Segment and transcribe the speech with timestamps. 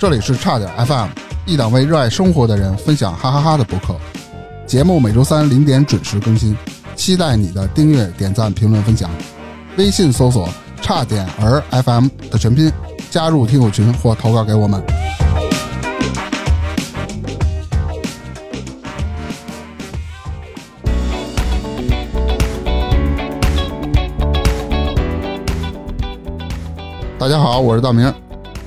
[0.00, 1.08] 这里是差点 FM，
[1.44, 3.96] 一档为热爱生活的人分享哈哈哈的博客。
[4.64, 6.56] 节目每周三零点准时更新，
[6.94, 9.10] 期待你的订阅、点赞、评论、分享。
[9.76, 10.48] 微信搜索
[10.80, 12.72] “差点儿 FM” 的全拼，
[13.10, 14.80] 加入听友群或投稿给我们。
[27.18, 28.14] 大家好，我是大明，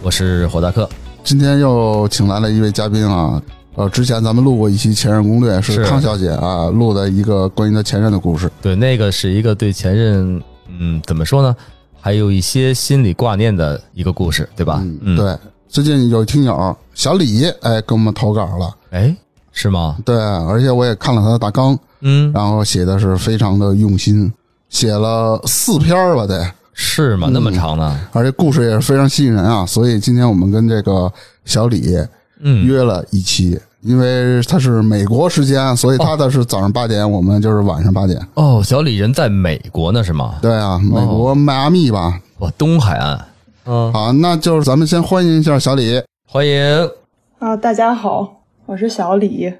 [0.02, 0.90] 我是火大克。
[1.24, 3.42] 今天又请来了一位嘉宾啊。
[3.76, 8.52] 呃，之前咱们录过一期《前任攻略》，是康小姐啊录的一个关于她前任的故事。
[8.62, 11.56] 对，那个是一个对前任，嗯，怎么说呢？
[12.00, 14.84] 还有一些心理挂念的一个故事，对吧？
[15.02, 15.38] 嗯，对。
[15.70, 19.16] 最近有听友小李哎给我们投稿了，哎，
[19.54, 19.96] 是吗？
[20.04, 24.32] 对，而且我也看了他的大纲，嗯，然后写的是非常的用心，
[24.68, 26.46] 写了四篇吧得。
[26.84, 27.30] 是吗？
[27.32, 28.00] 那么长呢？
[28.12, 31.12] 而且故事也是非常吸引人啊，所以今天我们跟这个
[31.46, 31.96] 小李
[32.40, 38.20] 嗯约了一期，因为他是美国时间，所以他的是早上八点，我们就是晚上八点。
[38.34, 40.36] 哦，小李人在美国呢是吗？
[40.42, 43.26] 对啊，美国迈阿密吧，哇，东海岸。
[43.66, 46.90] 嗯，好，那就是咱们先欢迎一下小李，欢迎
[47.38, 49.54] 啊，大家好，我是小李。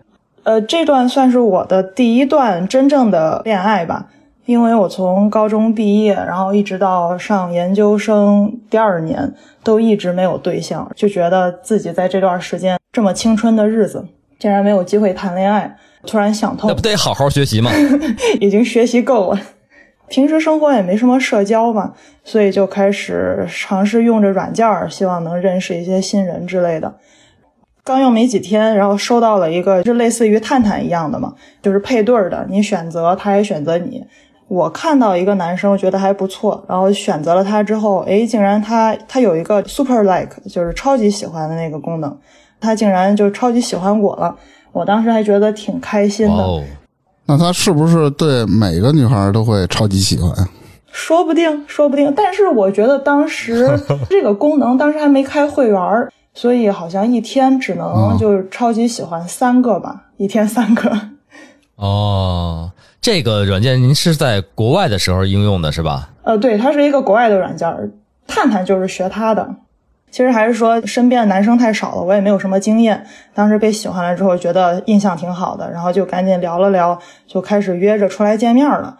[0.44, 4.08] 呃，这段算是我的第一段真正的恋爱吧。
[4.52, 14.06] 因为我从高中毕业，然后一直到上研究生第二年，都一直没有对象，就觉得自己在这段时间这么青春的日子，
[14.38, 17.72] 竟然没有机会谈恋爱，突然想通，那不得好好学习吗？
[18.40, 19.40] 已经学习够了，
[20.10, 21.94] 平时生活也没什么社交嘛，
[22.24, 26.94] 所以就开始尝试用着软件，希望能认识一些新人之类的。
[27.84, 34.06] 刚用没几天，然后收到了一个，就类似于探探一样的嘛，就是配对的，你选择，他也选择你。
[34.52, 42.18] 我看到一个男生，觉得还不错，然后选择了他之后，诶，竟然他他有一个 super like，就是超级喜欢的那个功能，
[42.60, 44.36] 他竟然就超级喜欢我了，
[44.74, 46.34] 我当时还觉得挺开心的。
[46.34, 46.62] 哦，
[47.28, 50.30] 那他是不是对每个女孩都会超级喜欢？
[50.92, 52.14] 说不定，说不定。
[52.14, 53.80] 但是我觉得当时
[54.12, 55.80] 这个功能当时还没开会员，
[56.34, 60.92] 所以好像一天只能就是超级喜欢三个吧，一天三个。
[61.78, 62.70] 哦。
[63.02, 66.10] 这个软件您是在国外的时候应用的是吧？
[66.22, 67.92] 呃，对，它是一个国外的软件，
[68.28, 69.56] 探探就是学它的。
[70.12, 73.04] 其实还是说身边的男生太少了，我也没有什么经验。
[73.34, 78.96] 当时被喜欢了之后，觉得印象挺好的，然后就赶紧聊了聊，就开始约着出来见面了。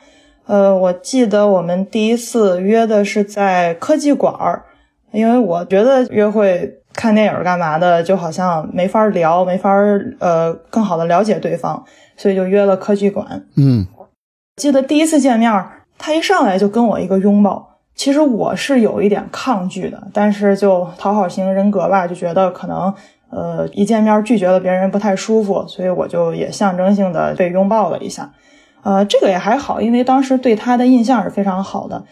[0.48, 4.64] 呃，我记得我们第一次约的是在科技馆儿，
[5.12, 9.70] 因为我觉得约会看电影干嘛的，就好像没法聊，没法
[10.18, 11.86] 呃更好的了解对方。
[12.16, 13.46] 所以就约了科技馆。
[13.56, 13.86] 嗯，
[14.56, 15.52] 记得第一次见面，
[15.98, 17.70] 他一上来就跟我一个拥抱。
[17.94, 22.92] 其实我是有一点抗拒的，但是就讨好型人格吧，就觉得可能
[23.30, 28.32] 呃一见面拒绝了别人不太舒服，所以我就也象征性的被拥抱了一下。
[28.84, 32.04] 呃，这个也还好，因为当时对他的印象是非常好的。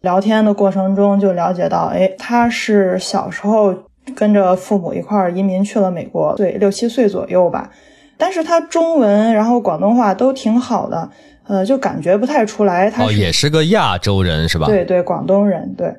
[0.00, 3.74] 聊天的过程中就了解到，哎，他是小时候
[4.14, 7.70] 跟着父母一块儿移民去了美国，对，六七岁左右吧。
[8.18, 11.10] 但是他中文，然后广东话都挺好的，
[11.46, 12.90] 呃，就感觉不太出来。
[12.90, 14.66] 他哦，也是个亚洲人是吧？
[14.66, 15.94] 对对，广东人，对。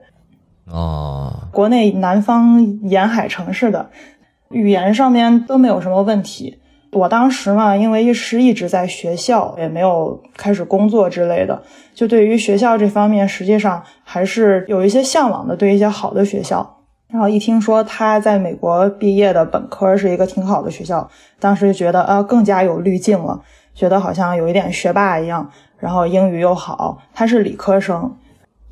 [0.66, 1.34] 哦。
[1.52, 3.90] 国内南方沿海城市的，
[4.50, 6.60] 语言上面都没有什么问题。
[6.92, 11.62] 我当时嘛，因为是一直在学校，也没有开始工作之类的，
[11.94, 16.77] 就对于学校这方面，实际上还是有一些向往的，对一些好的学校。
[17.10, 21.10] 然后一听说他在美国毕业的本科是一个挺好的学校，
[21.40, 23.42] 当时就觉得啊更加有滤镜了，
[23.74, 25.50] 觉得好像有一点学霸一样。
[25.80, 28.14] 然后英语又好，他是理科生，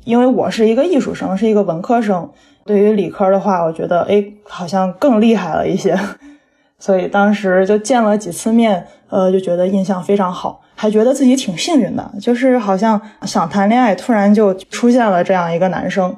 [0.04, 2.28] 因为我是一个艺术生，是一个文科生。
[2.64, 5.96] 对于理科的话，我觉得哎好像更厉害了一些，
[6.78, 16.14] 所以当时就见了几次面，呃就觉得印象非常好，还觉得自己挺幸运的，就是好像想谈恋爱，突然就出现了这样一个男生。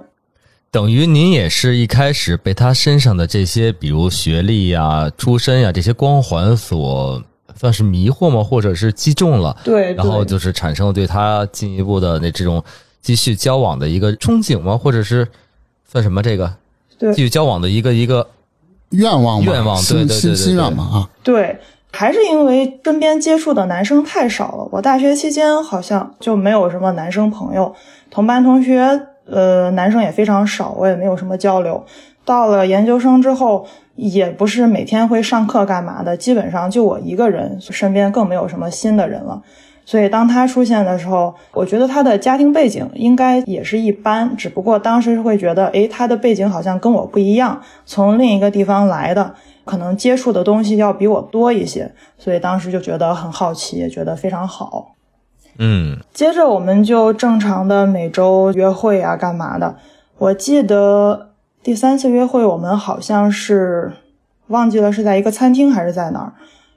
[0.70, 7.22] 等于您也是一开始被他身上的这些，比如学历呀、出身呀这些光环所
[7.56, 8.44] 算是迷惑吗？
[8.44, 9.56] 或者是击中了？
[9.64, 12.62] 对，然后就是产生了对他进一步的那这种
[13.00, 14.76] 继续交往的一个憧憬吗？
[14.76, 15.26] 或者是
[15.90, 16.54] 算什么这个？
[16.98, 18.28] 对，继续交往的一个一个
[18.90, 21.08] 愿望，愿望，对对对对，心愿嘛啊。
[21.22, 21.58] 对，
[21.90, 24.68] 还是因为身边接触的男生太少了。
[24.70, 27.74] 我大学期间好像就没有什么男生朋友，
[28.10, 29.07] 同班同学。
[29.30, 31.84] 呃，男生也非常少，我也没有什么交流。
[32.24, 33.66] 到了研究生之后，
[33.96, 39.42] 也不是每天会上课干嘛的，基本上就我一个人，身边更没有什么新的人了。
[39.86, 49.34] 所以当他出现的时候，我觉得他的家庭背景应该也是一般，只不过当时会觉得，诶，他的背景好像跟我不一样，从另一个地方来的，
[49.64, 54.96] 可能接触的东西要比我多一些，所以当时就觉得很好奇，也觉得非常好。
[55.58, 59.76] 嗯，接着我们就正常的每周约会啊，干嘛的？
[60.18, 61.30] 我记得
[61.62, 63.92] 第三次约会，我们好像是
[64.46, 66.32] 忘记了是在一个餐厅还是在哪儿。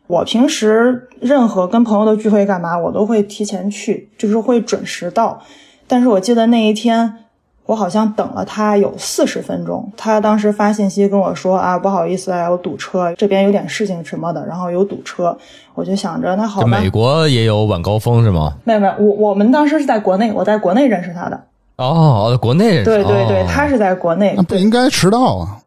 [0.08, 5.42] 我平时任何跟朋友的聚会干嘛，我都会提前去，就是会准时到。
[5.88, 7.21] 但是我记得那一天，
[7.72, 9.90] 我好像等了他有四十分钟。
[9.96, 15.38] 他当时发信息跟我说啊，不好意思啊，有堵车，这边有点事情什么的，然后有堵车。
[15.74, 16.68] 我就想着那好吧。
[16.68, 18.54] 美国也有晚高峰是吗？
[18.66, 21.42] 没有没有，我我们当时是在国内，我在国内认识他的。
[21.78, 22.84] 哦，国内认识。
[22.84, 24.34] 对对对，他是在国内。
[24.36, 25.58] 那不应该迟到啊。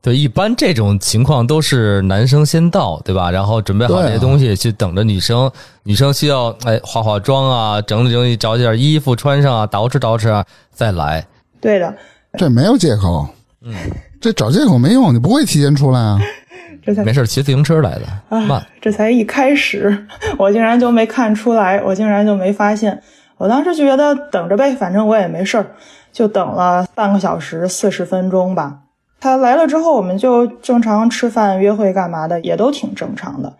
[0.00, 3.32] 对，一般这种情况都是男生先到，对吧？
[3.32, 5.50] 然后准备好这些东西，去等着女生。
[5.82, 11.26] 女生需要哎化化妆啊，整理整理，找件衣服穿上啊，捯饬捯饬啊，再来。
[11.60, 11.94] 对的，
[12.38, 13.26] 这没有借口。
[13.62, 13.74] 嗯，
[14.20, 16.18] 这找借口没用，你不会提前出来啊。
[16.84, 18.64] 这才没事，骑自行车来的慢。
[18.80, 20.06] 这才一开始，
[20.38, 23.02] 我竟然就没看出来，我竟然就没发现。
[23.36, 25.66] 我当时就觉得等着呗，反正我也没事儿，
[26.12, 28.78] 就等了半个小时四十分钟吧。
[29.20, 33.52] 他来了之后，我们就正常吃饭、约会干嘛的，也都挺正常的。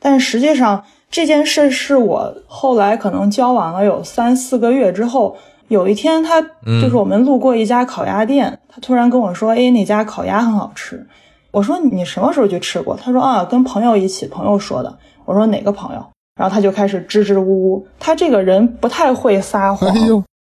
[0.00, 5.36] 但实际上这件事是我后来可能交往了有三四个月之后，
[5.72, 6.40] 有一天他
[6.80, 11.04] 就是我们路过一家烤鸭店，他突然跟我说：“哎，那家烤鸭很好吃。”
[11.50, 16.04] 我说：“你什么时候去吃过？”他说：“啊，跟朋友一起，朋友说的。”我说：“哪个朋友？”
[16.38, 17.86] 然后他就开始支支吾吾。
[17.98, 19.90] 他这个人不太会撒谎，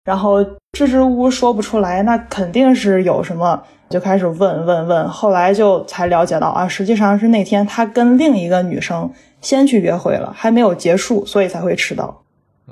[0.05, 3.63] 然后支支吾吾说不出来，那肯定是有什么。
[3.89, 9.11] 就开始问问问，后来就才了解到啊，实际上是那天他跟另一个女生
[9.43, 12.22] 先去约会了，还没有结束，所以才会迟到。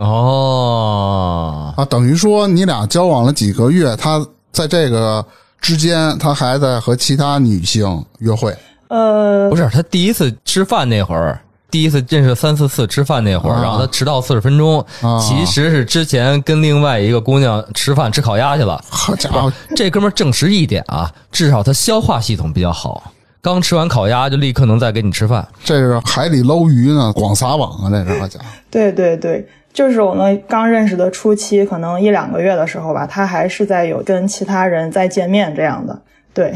[0.00, 5.24] 哦，啊，等于说你俩交往了几个月，他在这个
[5.60, 8.56] 之间，他还在和其他女性约会。
[8.88, 11.38] 呃，不是，他第一次吃饭那会儿。
[11.70, 14.84] 第一次认识三四次吃饭那会儿，然后他迟到四十分钟，
[15.20, 18.82] 其实是之前跟另外一个姑娘吃饭吃烤鸭去了。
[18.88, 25.46] 好家伙，这哥们儿证实一点啊，至少他消化系统比较好，刚吃完烤鸭就立刻能再给你吃饭。
[25.62, 28.46] 这是海里捞鱼呢，广撒网啊，那是好家伙。
[28.68, 29.48] 对对对，
[29.80, 35.98] 就是我们刚认识的初期，可能一两个月的时候吧，他还是在有跟其他人在见面这样的。
[36.34, 36.52] 对。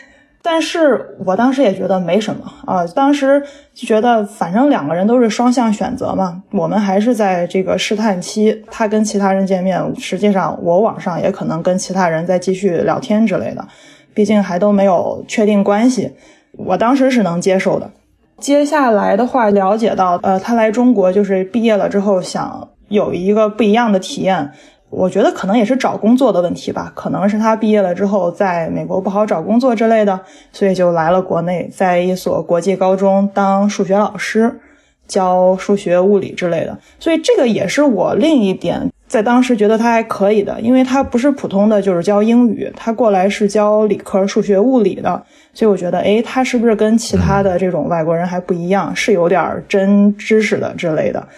[0.44, 3.42] 但是我当时也觉得没什么啊，当时
[3.72, 8.62] 就觉得反正两个人都是双向选择嘛，我们还是在这个试探期。
[8.70, 13.66] 他跟其他人见面，实际上我网上也可能跟其他人在继续聊天之类的，
[14.12, 16.12] 毕竟还都没有确定关系。
[16.52, 17.90] 我当时是能接受的。
[18.38, 24.50] 接下来的话，了解到呃，他来中国就是毕业了之后想有一个不一样的体验。
[24.88, 30.18] 我觉得可能也是找工作的问题吧，可能是他毕业了之后在美国不好找工作之类的，
[30.52, 34.60] 所以就来了国内，在一所国际高中当数学老师，
[35.08, 36.78] 教数学、物理之类的。
[37.00, 45.22] 所以这个也是我另一点在当时觉得他还可以的，因为他不是普通的就是教英语，他过来是教理科数学、物理的，
[45.54, 51.28] 所以我觉得，诶，他是不是跟其他的这种外国人还不一样，是有点真知识的之类的，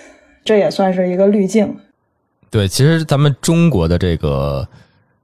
[0.44, 1.76] 这也算是一个滤镜。
[2.50, 4.66] 对，其实咱们中国的这个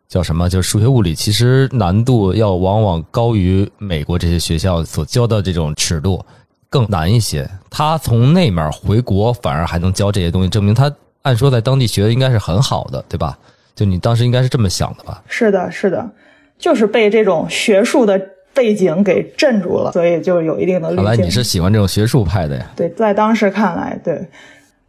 [0.06, 6.22] 叫什么，就是数学物理，其实难度要往往高于美国这些学校所教的这种尺度
[6.69, 7.48] 更难一些。
[7.70, 10.94] 他从那面回国，反而还能教这些东西，证明他
[11.25, 13.39] 按说在当地学的应该是很好的，对吧？
[13.75, 15.23] 就你当时应该是这么想的吧？
[15.27, 16.09] 是的，是的，
[16.59, 18.21] 就是被这种学术的
[18.53, 20.95] 背景给镇住了，所以就有一定的。
[20.95, 22.71] 看来你是喜欢这种学术派的呀？
[22.77, 24.29] 对，在当时看来，对。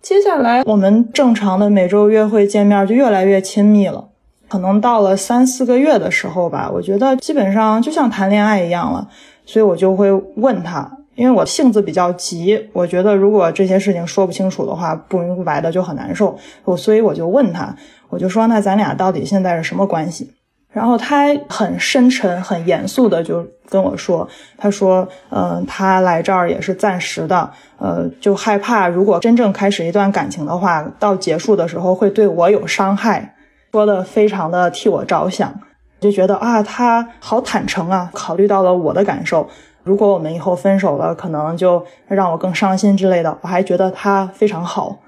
[0.01, 4.09] 接下来，我们正常的每周约会见面就越来越亲密了。
[4.47, 9.07] 可能到了三四个月的时候吧，我觉得基本上就像谈恋爱一样了。
[9.45, 16.37] 所以我就会问他，因为我性子比较急，我觉得如果这些事情说不清楚的话，不明不白的就很难受。
[16.63, 17.75] 我所以我就问他，
[18.09, 20.31] 我就说那咱俩到底现在是什么关系？
[20.71, 24.27] 然后他很深沉、很严肃的就跟我说
[24.59, 33.35] ：“他说，嗯，他来这儿也是暂时的，呃，就害怕如果真正开始一段感情的话，到结束的时候会对我有伤害。”
[33.71, 35.53] 说的非常的替我着想，
[36.01, 39.49] 就觉得啊，他好坦诚啊，考虑到了我的感受。
[39.85, 43.37] 如果我们以后分手了，可能就让我更伤心之类的。
[43.41, 44.99] 我还觉得他非常好，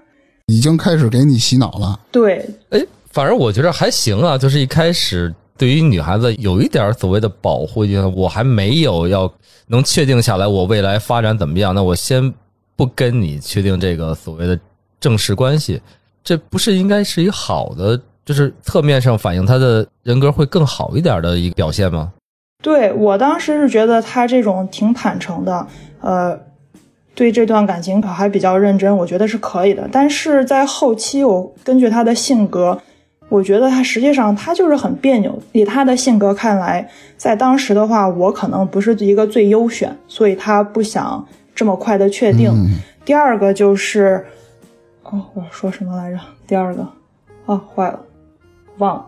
[0.46, 2.00] 已经开始给你洗脑了。
[2.12, 2.80] 对，哎，
[3.12, 5.34] 反正我觉得还行啊，就是一开始。
[5.58, 7.84] 对于女孩子有一点所谓的保护，
[8.16, 9.34] 我还没有要
[9.66, 12.32] 能确定下来我未来发展怎么样，那我先
[12.76, 14.60] 不跟你确定这个所谓的
[15.00, 15.82] 正式关系，
[16.24, 22.14] 这不是应该是一个好的，就是侧面上反映他的人格会更好一点的一个表现吗？
[22.62, 25.68] 对我当时是觉得他这种挺坦诚的，
[26.02, 26.40] 呃，
[27.16, 29.88] 对这段感情可还比较认真，我觉得是可以的。
[29.92, 32.80] 但是在后期，我根据他的性格。
[33.30, 35.38] 我觉得他实际上他就是很别扭。
[35.52, 42.50] 以他的性格看来，在当时的话，我可能不是一个最优选，所以他不想这么快的确定。
[43.04, 44.26] 第二个就是，
[45.04, 46.18] 哦，我说什么来着？
[46.48, 46.88] 第二个，
[47.46, 48.00] 啊，坏了，
[48.78, 49.06] 忘了。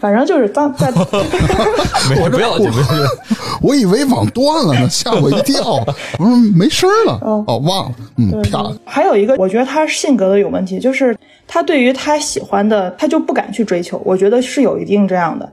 [0.00, 2.70] 反正就是当在， 我不要紧，
[3.60, 5.84] 我以为网断了呢，吓我一跳。
[6.18, 8.74] 我说没声了，哦，忘了，嗯，漂亮。
[8.84, 11.14] 还有一个，我觉得他性格的有问题，就是
[11.46, 14.00] 他对于他喜欢的，他就不敢去追求。
[14.04, 15.46] 我觉得是有一定这样的。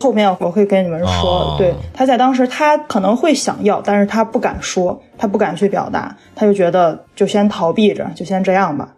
[0.00, 8.88] 后面我会跟你们说，对，他在当时他可能会想要，但是他不敢说，他不敢去表达，他就觉得就先逃避着，就先这样吧。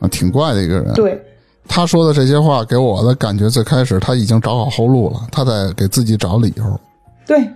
[0.00, 0.92] 啊，挺怪的一个人。
[0.94, 1.22] 对。
[1.68, 6.80] 他说的这些话给我的感觉，最开始他已经找好后路了，他在给自己找理由。
[7.26, 7.48] 对，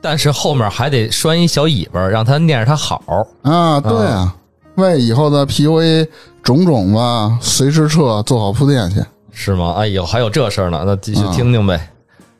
[0.00, 3.02] 但是后面还得拴一小尾巴，让他念着他好
[3.42, 3.80] 啊。
[3.80, 4.36] 对啊，
[4.74, 6.06] 为以后的 PUA
[6.42, 9.74] 种种吧，随时撤做好铺垫去，是吗？
[9.78, 11.88] 哎呦，还有这事儿呢，那继续听听呗。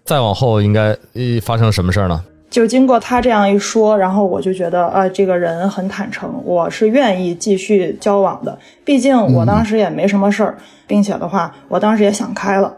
[0.04, 0.96] 再往后应该
[1.42, 2.22] 发生什么事儿呢？
[2.50, 8.58] 就经过他这样一说，然后我就觉得啊，这个人很坦诚，我是愿意继续交往的。
[8.84, 12.74] 毕竟我当时也没什么事儿，并且的话，我当时也想开了，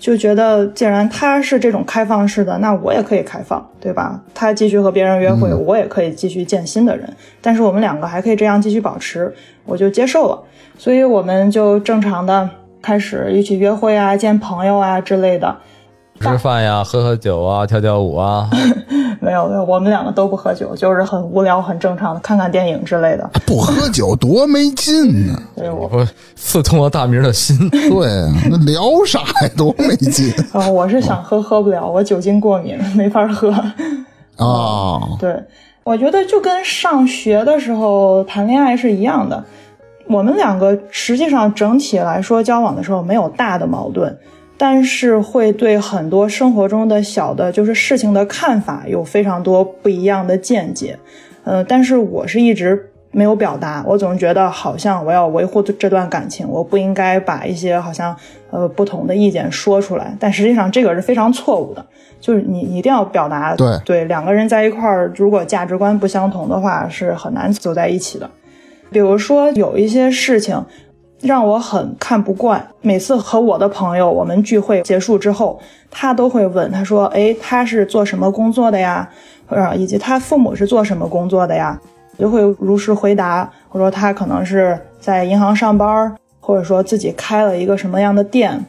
[0.00, 4.20] 就觉得既然他是这种开放式的，那我也可以开放，对吧？
[4.34, 7.08] 他继续和别人约会，我也可以继续见新的人。
[7.40, 9.32] 但是我们两个还可以这样继续保持，
[9.64, 10.42] 我就接受了。
[10.76, 12.50] 所以我们就正常的
[12.82, 15.56] 开始一起约会啊，见朋友啊之类的。
[16.20, 18.48] 吃饭呀，喝喝酒啊，跳跳舞啊，
[19.20, 23.28] 没有没有，我们两个都不喝酒，就是很无聊、很正常的看看电影之类的。
[23.46, 25.38] 不喝酒多没劲呢！
[25.56, 27.68] 对我刺痛了大明的心。
[27.68, 28.08] 对，
[28.50, 29.50] 那聊啥呀？
[29.56, 30.66] 多没劲啊！
[30.70, 33.50] 我是想喝，喝不了，我酒精过敏，没法喝。
[34.36, 35.36] 啊， 对，
[35.82, 39.44] 我觉得就跟上学的时候谈恋爱是一样的。
[40.06, 44.16] 我们两个实际上整体来说交往的时候没有大的矛盾。
[44.56, 50.96] 但是会对很多生活中的小的，就是事情的看法有非常多不一样的见解，
[51.42, 58.16] 呃，但是我是一直没有表达，我总是觉得好像我要维护这段感情，我不应该把一些好像
[58.50, 61.84] 呃不同的意见说出来，但实际上这个是非常错误的，
[62.20, 63.66] 就是你你一定要表达，对。
[63.84, 68.30] 对，两个人在一块儿，如果价值观不相同的话，是很难走在一起的，
[68.90, 70.64] 比如说有一些事情。
[71.24, 72.64] 让我很看不惯。
[72.82, 75.58] 每次和我的朋友我们聚会结束之后，
[75.90, 79.08] 他都会问，他说：“哎，他是做什么工作的呀？
[79.48, 81.80] 呃，以及他父母是做什么工作的呀？”
[82.18, 83.50] 就会如实回答。
[83.70, 88.64] 我说他可能是在银行上班，或者说自己开了一个什么样的店。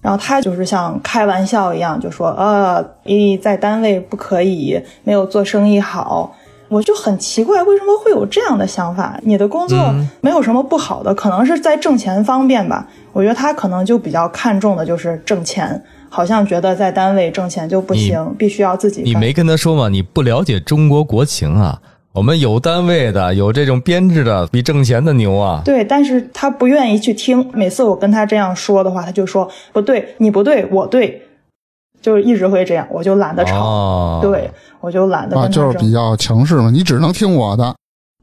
[0.00, 6.34] 然后他就是像开玩笑一样，就说：“呃，咦，在单位不可以，没有做生意好。”
[6.68, 9.18] 我就很奇怪，为什么会有这样的想法？
[9.22, 12.86] 你的工作没有什么不好的，可能是在挣钱方便吧。
[13.12, 19.02] 我觉得他可能就比较看重的就是挣钱，好像觉得在单位挣钱就不行，必须要自己。
[19.02, 19.88] 你没跟他说吗？
[19.88, 21.80] 你不了解中国国情啊！
[22.12, 25.62] 我们有单位的，有这种编制的，比挣钱的牛啊！
[25.64, 27.48] 对，但是他不愿意去听。
[27.52, 31.22] 每次我跟他这样说的话，他就说不对，你不对，我对。
[32.00, 34.50] 就是一直会这样，我就懒得吵，对
[34.80, 35.38] 我就懒得。
[35.38, 37.74] 啊，就是比较强势嘛，你只能听我的。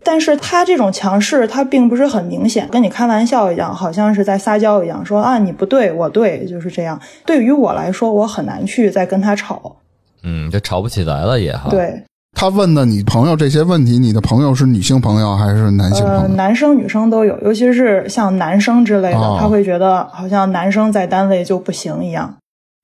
[0.03, 6.99] 但是他这种强势，他并不是很明显，跟你开玩笑一样，好像是在撒娇一样，说啊你不对，我对，就是这样。
[7.25, 9.77] 对于我来说，我很难去再跟他吵。
[10.23, 11.69] 嗯，就吵不起来了也哈。
[11.69, 12.03] 对。
[12.37, 16.19] 他问的你朋友这些问题，你的朋友是女性朋友还是男性朋友？
[16.19, 22.35] 呃，男生女生都有，尤其是像男生之类的，他会觉得好像男生在单位就不行一样。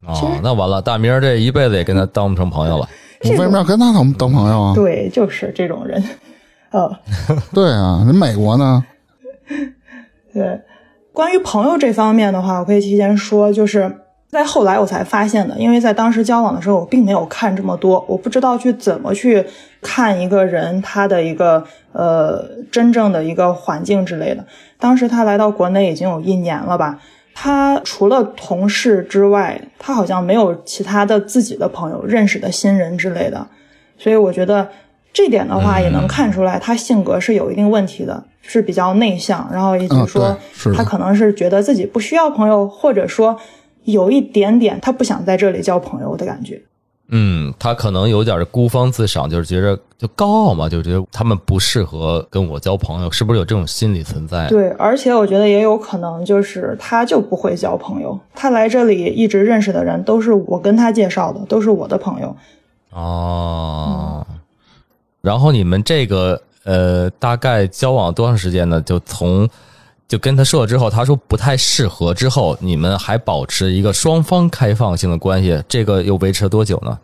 [0.06, 2.90] 哦，那完了，大明这一辈子也跟他当不成朋友了。
[3.24, 4.74] 我为什么要跟他当当朋友啊？
[4.74, 6.04] 对，就是这种人。
[6.72, 6.92] 呃，
[7.54, 8.84] 对啊，那美国呢？
[10.34, 10.62] 对，
[11.14, 13.96] 关于朋友这方面的话，我可以提前说，就是
[14.28, 19.46] 在后来我才发现的，因为在当时交往的时候，我并没有看这么多，我不知道去怎么去
[19.82, 24.44] 看一个人他的一个呃真正的一个环境之类的。
[24.80, 26.98] 当时他来到国内已经有一年了吧。
[27.44, 33.48] 他除了同事之外，他好像没有其他的自己的朋友、认识的新人之类的，
[33.98, 34.70] 所以我觉得
[35.12, 40.38] 这点的话也能看出来，他性格是有一定问题的，是比较内向，然后也就是说，
[40.76, 43.36] 他可能是觉得自己不需要朋友，或者说
[43.86, 46.62] 有一点点他不想在这里交朋友的感觉。
[47.14, 54.48] 嗯，他可能有点孤芳自赏，就是觉得就高傲嘛，就觉得他们不适合跟我交朋友，是不是有这种心理存在？
[54.48, 62.36] 对，而且我觉得也有可能就是他就不会交朋友，他来这里一直认识的人都是我跟他介绍的，都是我的朋友。
[62.92, 64.26] 哦，
[65.22, 68.82] 然后你们这个呃，大概交往多长时间呢？
[68.82, 69.50] 就从
[70.12, 77.00] 就跟他说了之后，他说不太适合之后，你们还保持一个双方开放性的关系，这个又维持了多久呢？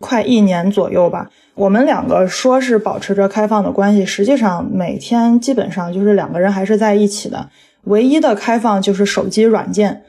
[0.00, 1.28] 快一年左右吧。
[1.54, 7.46] 我们两个说是保持着开放的关系，实际上每天基本上就是两个人还是在一起的。
[7.82, 10.04] 唯一的开放就是手机软件，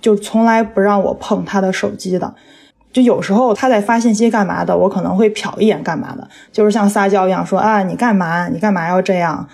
[0.00, 2.34] 就从来不让我碰他的手机的。
[2.90, 8.48] 就有时候他在发信息干嘛的，我可能会瞟一眼干嘛的，就是像撒娇一样说啊你干嘛？
[8.48, 9.46] 你干嘛要这样？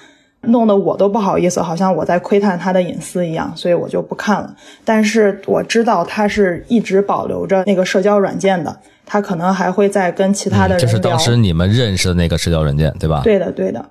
[0.43, 4.55] 弄得我都不好意思，好像我在窥探他的隐私一样，所以我就不看了。
[4.85, 10.81] 但是我知道他是一直保留着那个社交软件的，他可能还会再跟其他的人聊。
[10.81, 13.21] 这是当时你们认识的那个社交软件，对吧？
[13.23, 13.85] 对的，对的。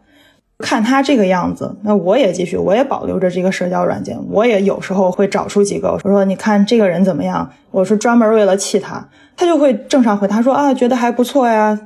[0.60, 7.50] 看他这个样子，那我也继续，我也保留着这个社交软件，我也有时候会找出几个，我说你看这个人怎么样？
[7.72, 11.80] 我是专门为了气他，他就会正常回答说啊，觉得还不错呀。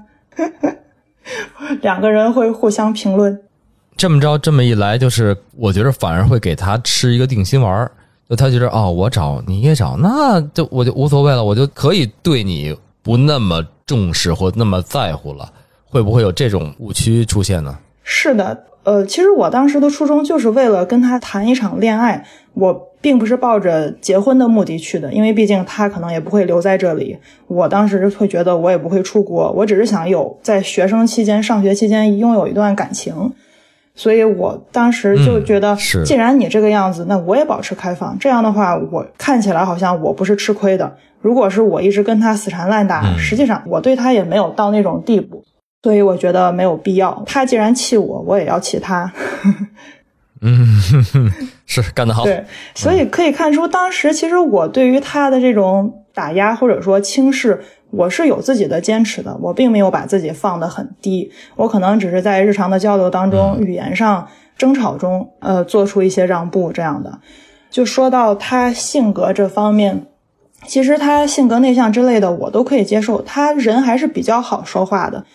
[1.81, 3.39] 两个人会互相评论。
[3.97, 7.89] 这么着，这么一来，就是我觉得反而会给他吃一个定心丸
[8.29, 15.51] 就他觉得哦，我找你也找，那就我就无所谓了，我就可以对你不那么重视或那么在乎了。
[15.87, 17.77] 会不会有这种误区出现呢？
[18.03, 27.15] 是的，呃，其实我当时的初衷就是为了跟他谈一场恋爱，我并不是抱着结婚的目的去的，因为毕竟他可能也不会留在这里。
[27.47, 33.31] 我当时会觉得我也不会出国，我只是想有在学生期间、上学期间拥有一段感情。
[33.95, 35.75] 所以我当时就觉得，
[36.05, 38.17] 既然你这个样子，那我也保持开放。
[38.19, 40.97] 这样的话，我看起来好像我不是吃亏的。
[41.21, 45.43] 如果是我一直跟他死缠烂打，实际上我对他也没有到那种地步。
[45.81, 47.23] 所以我觉得没有必要。
[47.25, 49.11] 他既然气我，我也要气他。
[50.41, 50.81] 嗯，
[51.65, 52.23] 是干得好。
[52.25, 57.63] 对，所以可以看出，当时其实我对于他的这种打压或者说轻视。
[57.95, 64.27] 我是有自己的坚持的，我并没有把自己放得很低，我可能只是在日常的交流当中、语言上、
[64.57, 67.19] 争吵中，呃，做出一些让步这样的。
[67.69, 70.05] 就说到他性格这方面，
[70.65, 75.25] 其实他性格内向之类的，我都可以接受，他人还是比较好说话的。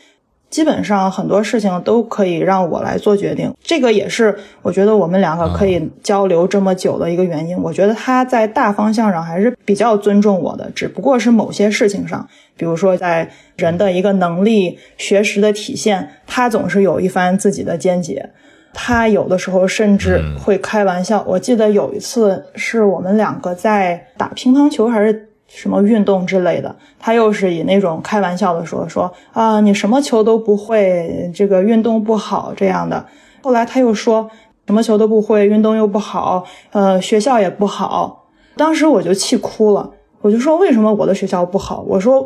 [0.51, 7.57] 基本上很多事情都可以让我来做决定，这个也是我觉得我们两个可以交流这么久的一个原因。
[7.57, 18.31] 我觉得他在大方向上还是比较尊重我的，只不过是某些事情上，比如说在人的一个能力、学识的体现，他总是有一番自己的见解。
[18.73, 21.25] 他有的时候甚至会开玩笑。
[21.27, 25.30] 我记得有一次是我们两个在打乒乓球，还是？
[25.53, 33.05] 什么运动之类的，他又是以那种开玩笑的说说啊，你什么球都不会，这个运动不好这样的。
[33.43, 34.31] 后来他又说
[34.67, 38.29] 什么球都不会，运动又不好，呃，学校也不好。
[38.57, 41.85] 当时我就气哭了，我就说为什么我的学校不好？
[41.89, 42.25] 我说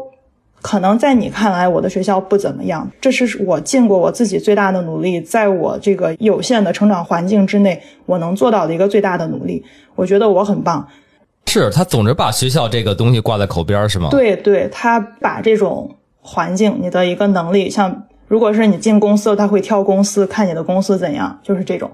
[0.61, 9.65] 可能在你看来我的学校不怎么样，这是我尽过我自己最大的努力，在我这个有限的成长环境之内，我能做到的一个最大的努力。
[9.95, 10.87] 我觉得我很棒。
[11.61, 14.09] 是他总是把学校这个东西挂在口边是吗？
[14.11, 21.91] 对对，他把这种环境、你的一个能力，像如果是你进公司，他会挑公司，看你的公司怎样，就是这种。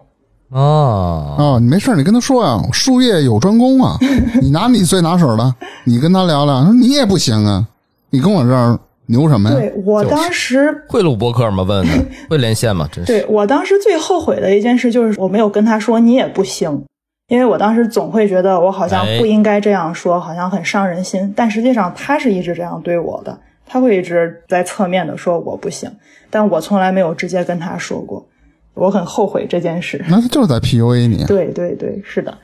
[0.50, 3.96] 哦哦，你没事，你跟他说呀，术业有专攻啊，
[4.42, 7.66] 你拿你最拿手的，你跟他聊聊，说你也不行啊，
[8.10, 9.56] 你跟我这儿牛什么呀？
[9.56, 11.62] 对我当时会录播客吗？
[11.62, 12.88] 问问会连线吗？
[12.90, 13.12] 真是。
[13.12, 16.84] 对我当时最后悔的一件事就是我没有跟他说你也不行。
[17.30, 21.32] 因为我当时总会觉得我好像不应该这样说，好像很伤人心。
[21.36, 25.88] 但实际上他是一直这样对我的，他会一直在侧面的说我不行，
[26.28, 28.26] 但我从来没有直接跟他说过。
[28.74, 30.04] 我很后悔这件事。
[30.08, 31.22] 那他就是在 PUA 你。
[31.30, 32.36] 对对对，是的。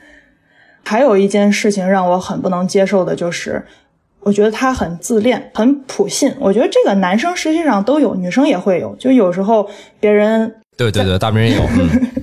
[0.85, 3.61] 还有一件事情让我很不能接受的就是，
[4.21, 6.33] 我觉得他很自恋，很普信。
[6.39, 8.95] 我觉得这个男生实际上都有，女生也会有。
[8.95, 9.69] 就有时候
[9.99, 11.61] 别人对对对，大名人有。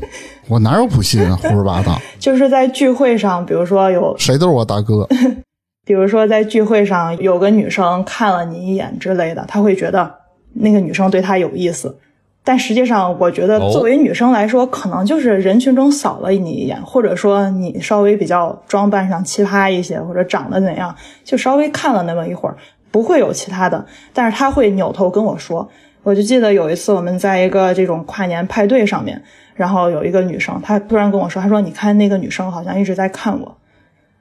[0.48, 1.36] 我哪有普信啊？
[1.42, 1.98] 胡说八道！
[2.18, 5.08] 就是在聚会上，比如说有谁都是我大哥。
[5.86, 10.14] 比如说在聚会上有个女生看了你一眼之类的，他会觉得
[10.54, 11.98] 那个女生对他有意思。
[12.46, 22.56] 但实际上，我觉得作为女生来说，可能就是人群中扫了你一眼，或者说你稍微比较装扮上奇葩一些，或者长得怎样，就稍微看了那么一会儿，
[22.90, 23.84] 不会有其他的。
[24.12, 25.66] 但是他会扭头跟我说。
[26.04, 29.20] 我就记得有一次我们在一个这种跨年派对上面。
[29.56, 33.56] 然后有一个女生，她突然跟我说：“她说你看那个女生好像一直在看我。”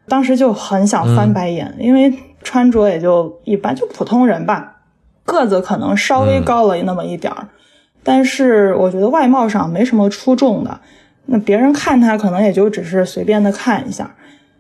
[0.08, 4.76] 当时就很想翻白眼，因为穿着也就一般，就普通人吧。
[5.26, 7.48] 个子可能稍微高了那么一点儿，
[8.04, 10.80] 但是我觉得外貌上没什么出众的。
[11.26, 14.14] 那别人看她可能也就只是随便的看一下，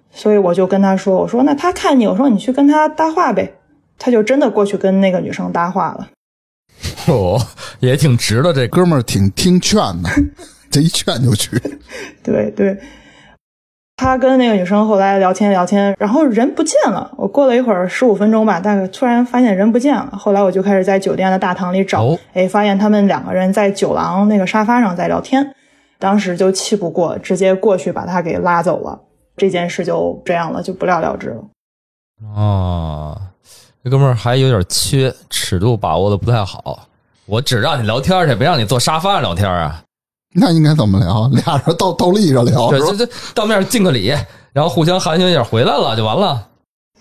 [0.09, 3.53] 所以我就跟她说：“我说那她看你，我说你去跟她搭话呗。”
[3.99, 6.07] 她就真的过去跟那个女生搭话了。
[7.07, 7.39] 哦，
[7.79, 10.09] 也挺值的，这哥们儿挺听劝的，
[10.71, 11.59] 这一劝就去。
[12.23, 12.77] 对对，
[13.97, 17.11] 他跟那个女生后来聊天聊天，然后人不见了。
[17.17, 20.11] 我过了一会儿，十五分钟吧，大概突然发现人不见了。
[20.17, 25.55] 后来我就开始在酒店的大堂里找，哦哎，发现他们两个人在酒廊那个沙发上在聊天。
[25.99, 28.99] 当时就气不过，直接过去把他给拉走了。
[29.37, 31.43] 这件事就这样了，就不了了之了。
[32.35, 33.17] 哦，
[33.83, 36.87] 这哥们儿还有点缺，尺度把握的不太好。
[37.25, 39.81] 我只让你聊天去，没让你坐沙发上聊天啊！
[40.35, 41.27] 那应该怎么聊？
[41.45, 44.13] 俩人倒倒立着聊，对，这这当面敬个礼，
[44.51, 46.49] 然后互相寒暄一下，回来了就完了。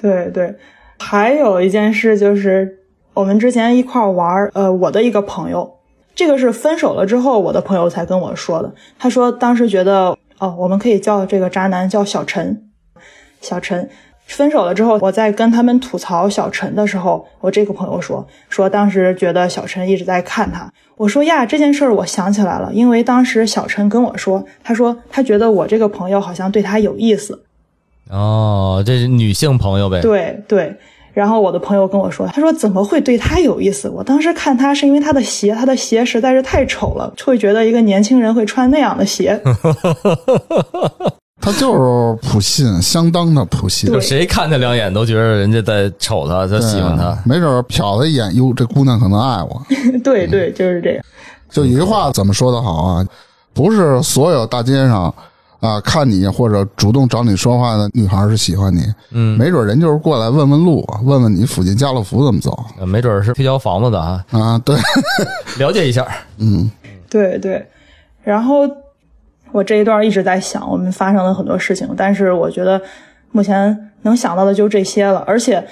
[0.00, 0.54] 对对，
[0.98, 2.78] 还有一件事就是，
[3.14, 5.78] 我们之前一块儿玩儿，呃，我的一个朋友，
[6.14, 8.72] 这个是分手了之后，我的朋友才跟我说的。
[8.98, 12.70] 他说当时觉得，哦，我们可以叫这个渣男叫小陈，
[13.40, 13.88] 小陈。
[14.26, 20.72] 分手了之后，我在跟他们吐槽小陈的时候，我这个朋友说说当时觉得小陈一直在看他。
[20.96, 27.42] 我说呀，这件事儿我想起来了，因为当时小陈跟我说，他说他觉得我这个朋友好像对他有意思，
[28.08, 30.00] 哦，这是女性朋友呗？
[30.00, 30.76] 对对，
[31.12, 33.88] 然后我的朋友跟我说，他说怎么会对他有意思？
[33.88, 39.40] 我当时看他是因为他的鞋，他的鞋实在是太丑了，会觉得一个年轻人会穿那样的鞋。
[41.42, 43.92] 他就是普信，相当的普信。
[43.92, 47.18] 就谁看他两眼都觉得人家在瞅他，他喜欢他。
[47.26, 49.60] 没准瞟他一眼，哟，这姑娘可能爱我。
[50.04, 51.04] 对对，就是这样。
[51.50, 53.06] 就一句话怎么说的好啊？
[53.52, 55.14] 不是所有大街上
[55.60, 64.58] 啊看你或者主动找你说话的女孩是喜欢你，嗯，没准人就是过来问问路，问问你附近家乐福怎么走没准是推销房子的啊，啊？
[64.64, 64.74] 对，
[65.58, 66.06] 了解一下。
[66.38, 66.70] 嗯，
[67.10, 67.62] 对对，
[68.22, 68.60] 然后
[69.52, 72.80] 我这一段一直在想，我们发生了很多事情，但是我觉得
[73.30, 75.64] 目前能想到的就这些了，而且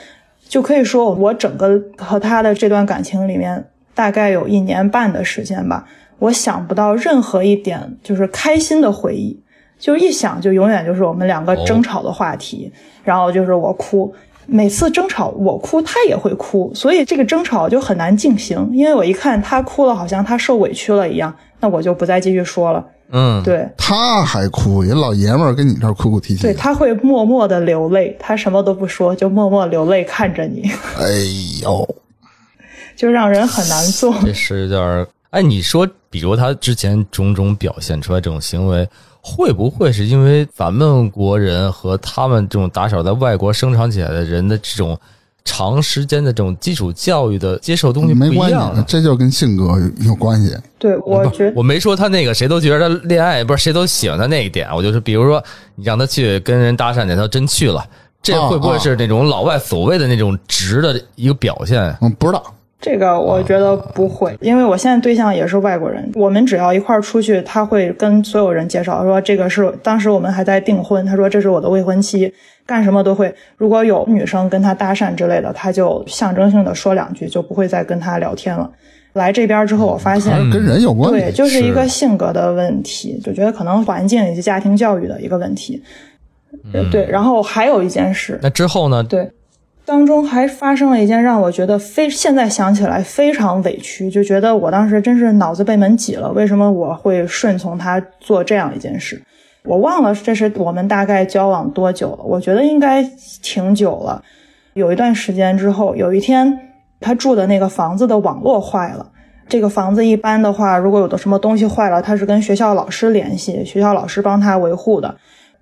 [0.49, 3.64] 就可以说，我整个和他的这段感情里面，
[3.95, 5.87] 大概有一年半的时间吧，
[6.19, 9.43] 我想不到任何一点就是开心的回忆，
[9.79, 14.14] 就一想就永远就是我们两个争吵的话题，然后就是我哭。
[14.53, 18.69] 每次争吵，我哭，他也会哭，所以这个争吵就很难进行。
[18.73, 22.85] 因为我一看他哭了，好像他受委屈了一样，那我就不再继续说了。
[23.12, 26.55] 嗯，对，他还哭，人老爷们儿跟你这儿哭哭啼啼对，。
[26.55, 30.62] 他会默默的流泪，他什么都不说，就默默流泪看着你，
[30.99, 31.07] 哎
[31.62, 31.96] 呦，
[32.96, 34.14] 就让人很难做。
[34.25, 35.07] 这是有点儿。
[35.31, 38.88] 哎，你说，比如他之前种种表现出来这种行为，
[39.20, 44.99] 会不会是因为咱们国人和他们这种打小在外国生长起来的人的这种
[45.44, 50.57] 长时间的这种基础教育的接受东西不没关一样啊？，系这就跟性格有有关系。
[50.79, 55.42] 对，我觉得我没说他那个谁都觉得他恋爱不是谁都喜欢他那一点，我就是比如说
[55.74, 57.85] 你让他去跟人搭讪去，他真去了，
[58.22, 61.83] 这啊会不会是那种老外所谓的那种直的一个表现？
[62.00, 62.42] 嗯，不知道，
[62.81, 72.33] 这个我觉得不会，因为我现在对象也是外国人，我们只要一块儿出去，他会跟所有人介绍说这个是当时我们还在订婚，他说这是我的未婚妻，
[72.70, 73.35] 干什么都会。
[73.56, 78.70] 如果有女生跟他搭讪之类的，他就象征性的说两句，就不会再跟他聊天了。
[79.14, 81.18] 来这边之后，我发现跟人有关系。
[81.18, 85.83] 对，就是一个性格的问题，就觉得可能环境以及家庭教育的一个问题。
[86.72, 89.02] 呃对，然后还有一件事，那之后呢？
[89.02, 89.28] 对，
[89.85, 99.20] 当中还发生了一件让我觉得非现在想起来非常委屈，就觉得我当时真是脑子被门挤了，为什么我会顺从他做这样一件事？
[99.64, 103.03] 我忘了这是我们大概交往多久了，我觉得应该
[103.42, 104.23] 挺久了。
[104.75, 106.59] 有一段时间之后，有一天
[107.01, 109.11] 他住的那个房子的网络坏了。
[109.49, 115.16] 这个房子一般的话，如果有的什么东西坏了，他是跟学校老师联系，学校老师帮他维护的。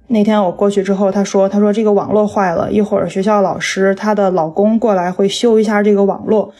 [0.08, 6.52] 那天我过去之后，他说：“他说这个网络坏了，一会儿学校老师她的老公过来会修一下这个网络。”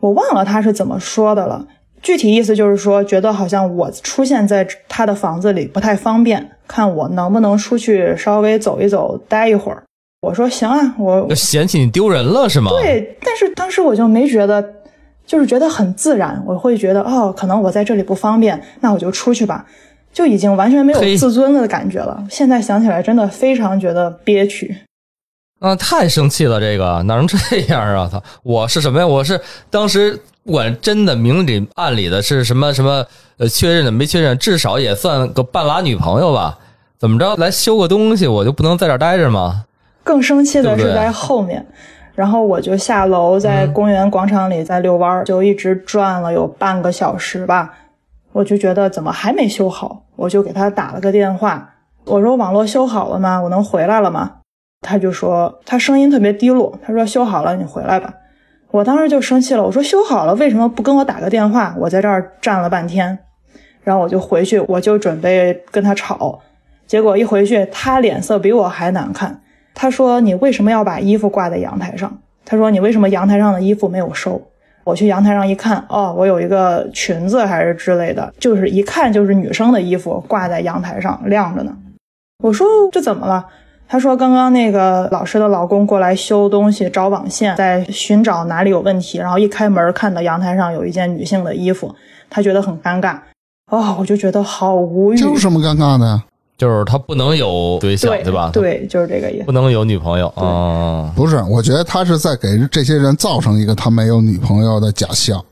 [0.00, 1.66] 我忘了他是怎么说的了，
[2.02, 9.82] 具体意思就是说，觉得好像我出现在他的房子里不太方便，看我能不能出去稍微走一走，待一会儿。
[10.22, 14.62] 我说行啊，我嫌弃你丢人了是吗？，对，但是当时我就没觉得，
[15.26, 19.64] 就是觉得很自然，我会觉得哦，可能我在这里不方便，那我就出去吧，
[20.12, 22.22] 就已经完全没有自尊的感觉了。
[22.30, 24.76] 现在想起来，真的非常觉得憋屈。
[25.60, 27.36] 啊，太生气了，这个哪能这
[27.68, 28.08] 样啊！
[28.10, 29.06] 操，我是什么呀？
[29.06, 33.04] 我是当时不管真的明里暗里的是什么什么
[33.36, 36.58] 呃确认的没确认，至少也算个半拉女朋友吧？
[36.98, 39.66] 怎么着来修个东西，我就不能在这儿待着吗？
[40.02, 41.66] 更生气的是在后面，
[42.14, 47.74] 然后我就下楼，在公园广场里在遛弯儿，就一直转了有半个小时吧。
[48.32, 51.74] 我就觉得怎么还没修好，我就给他打了个电话，
[52.06, 53.42] 我说网络修好了吗？
[53.42, 54.36] 我能回来了吗？
[54.80, 58.14] 他就说他声音特别低落，他说修好了，你回来吧。
[58.70, 61.74] 我当时就生气了，我说修好了为什么不跟我打个电话？
[61.78, 63.18] 我在这儿站了半天，
[63.82, 66.40] 然后我就回去，我就准备跟他吵，
[66.86, 69.40] 结果一回去他脸色比我还难看。
[69.74, 72.18] 他说你为什么要把衣服挂在阳台上？
[72.44, 74.40] 他说你为什么阳台上的衣服没有收？
[74.84, 81.76] 我去阳台上一看，哦，我有一个裙子还是之类的，就是一看就是女生的衣服挂在阳台上晾着呢。
[82.42, 83.46] 我说这怎么了？
[83.92, 91.92] 他说刚刚那个老师的老公过来修东西，找网线，在寻找哪里有问题，然后一开门看到阳台上有一件女性的衣服，
[92.30, 93.18] 他觉得很尴尬。
[93.72, 95.16] 哦，我就觉得好无语。
[95.16, 96.22] 这有什么尴尬的呀？
[96.56, 98.50] 就是他不能有对象，对吧？
[98.52, 99.44] 对，就是这个意思。
[99.44, 101.12] 不能有女朋友啊。
[101.16, 105.44] 不是，我觉得他是在给这些人造成一个他没有女朋友的假象。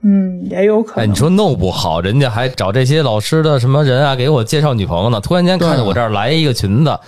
[0.00, 1.04] 嗯，也有可能。
[1.04, 5.20] 哎，你说弄不好，人家还找这些老师的什么人啊，给我介绍女朋友呢。
[5.20, 6.98] 突然间看见我这儿来一个裙子，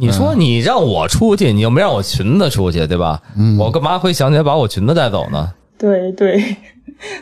[0.00, 3.20] 你说你让我出去，你又没让我裙子出去，对吧？
[3.58, 5.52] 我干嘛会想起来把我裙子带走呢？
[5.76, 6.56] 对对，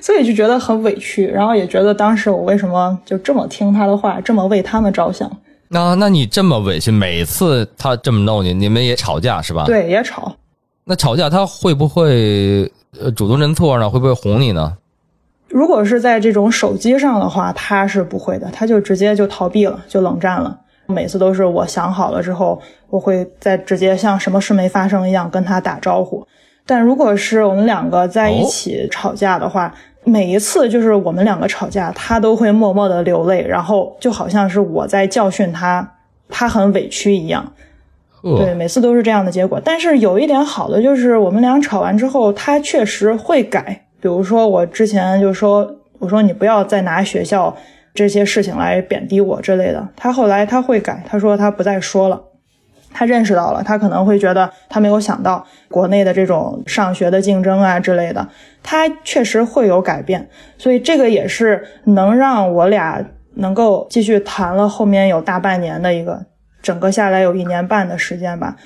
[0.00, 5.30] 所以就觉得很委屈，然后也觉得当时我为什么就这么听他的话，这么为他们着想。
[5.68, 9.64] 那那你这么委屈，每次他这么弄你，你们也吵架是吧？
[9.64, 10.36] 对，也吵。
[10.84, 13.88] 那吵架他会不会呃主动认错呢？
[13.88, 14.76] 会不会哄你呢？
[15.48, 20.58] 如果是在这种手机上的话，他是不会的，他就直接就逃避了，就冷战了。
[20.86, 26.26] 每次都是我想好了之后，我会再直接像什么事没发生一样跟他打招呼。
[26.64, 29.72] 但如果是我们两个在一起吵架的话，
[30.04, 35.94] 每一次就是我们两个吵架，他都会默默的流泪，然后就好像是我在教训他，
[36.28, 37.52] 他很委屈一样。
[38.22, 39.60] 对，每次都是这样的结果。
[39.64, 43.86] 但是有一点好的就是，我们俩吵完之后，他确实会改。
[44.00, 45.68] 比如说我之前就说，
[46.00, 47.56] 我说你不要再拿学校
[47.96, 49.88] 这些事情来贬低我之类的。
[49.96, 52.22] 他后来他会改，他说他不再说了。
[52.98, 58.26] 他认识到了，他可能会觉得他没有想到国内的这种上学的竞争啊之类的，
[58.62, 63.04] 他确实会有改变，所以这个也是能让我俩
[63.34, 66.24] 能够继续谈了后面有大半年的一个，
[66.62, 68.56] 整个下来有一年半的时间吧，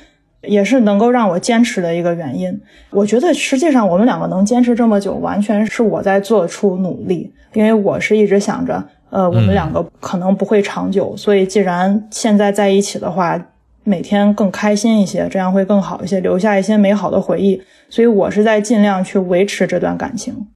[0.43, 2.61] 也是能够让我坚持的一个原因。
[2.91, 13.41] 我觉得实际上我们两个能坚持这么久，完全是我在做出努力，因为我是一直想着，呃，我们两个可能不会长久，所以既然现在在一起的话。
[13.83, 17.61] 每天更开心一些，这样会更好一些，留下一些美好的回忆。
[17.89, 20.49] 所以我是在尽量去维持这段感情。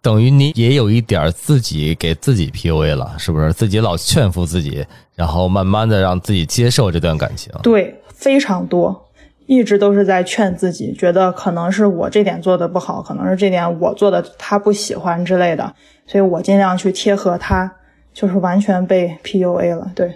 [0.00, 3.52] 等于你也有一点自己给自己 PUA 了，是不是？
[3.52, 4.86] 自己老劝服自己，
[5.16, 7.52] 然后慢慢的让自己接受这段感情。
[7.64, 9.08] 对，非常多，
[9.46, 15.74] 一直都是在劝自己，觉得可能是我这点做的不好，可能是这点我做的他不喜欢之类的，
[16.06, 17.70] 所以我尽量去贴合他，
[18.12, 19.90] 就是完全被 PUA 了。
[19.94, 20.14] 对，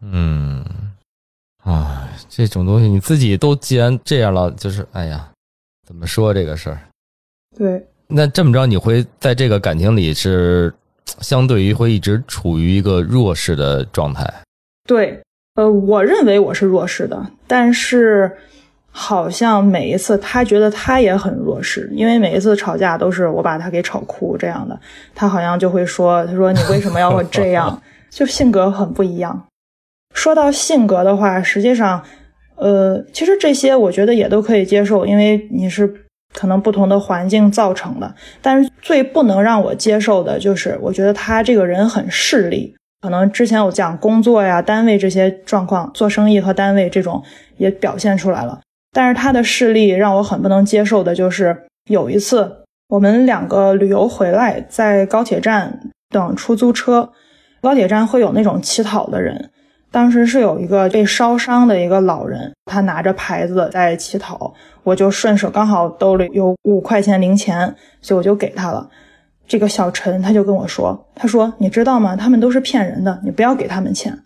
[0.00, 0.64] 嗯。
[1.62, 5.28] 啊，这种东西你自己都既然这样了，就是哎呀，
[5.86, 6.80] 怎么说这个事儿？
[7.54, 10.72] 对，那这么着你会在这个感情里是
[11.20, 14.26] 相对于会一直处于一个弱势的状态。
[14.88, 15.22] 对，
[15.54, 18.34] 呃，我认为我是弱势的，但是
[18.92, 24.78] 好像每一次他觉得他也很弱势，因为每一次吵架都是我把他给吵哭这样的，
[25.14, 29.46] 他好像就会说：“他说你为什么要我这样？” 就性格很不一样。
[30.14, 32.02] 说到性格的话，实际上，
[32.56, 35.88] 呃，其实这些我觉得也都可以接受，因为你是
[36.34, 38.12] 可能不同的环境造成的。
[38.42, 42.74] 但是最不能让我接受的就是，我觉得他这个人很势利。
[43.00, 47.22] 可能之前我讲工作呀、单位这些状况，做生意和单位这种
[47.56, 48.60] 也表现出来了。
[48.92, 57.10] 但是他的事例让我很不能接受的就是，有一次我们两个旅游回来，在高铁站等出租车，
[57.60, 59.50] 高铁站会有那种乞讨的人。
[59.92, 68.88] 当时是有一个被烧伤的一个老人，他拿着牌子在乞讨，我就顺手刚好兜里有五块钱零钱，所以我就给他了。
[69.48, 72.14] 这个小陈他就跟我说：“他说你知道吗？
[72.14, 74.16] 他们都是骗人的，你不要给他们钱。”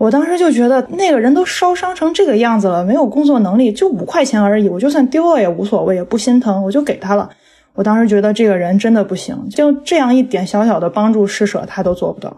[0.00, 7.28] 我当时就觉得那个人都烧伤成这个样子了，没有工作能力，就五块钱而已，我就算丢了也无所谓，也不心疼，我就给他了。
[7.74, 12.34] 我当时觉得这个人真的不行，就这样一点小小的帮助施舍他都做不到。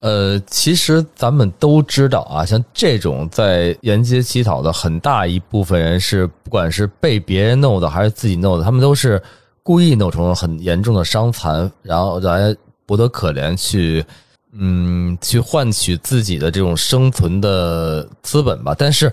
[0.00, 9.20] 呃，其实咱们都知道啊，像这种在沿街乞讨的很大一部分人是，不管是被别人弄的还是自己弄的，他们都是
[9.62, 12.54] 故意弄成很严重的伤残，然后来
[12.84, 14.04] 博得可怜，去
[14.58, 18.74] 嗯去换取自己的这种生存的资本吧。
[18.76, 19.12] 但是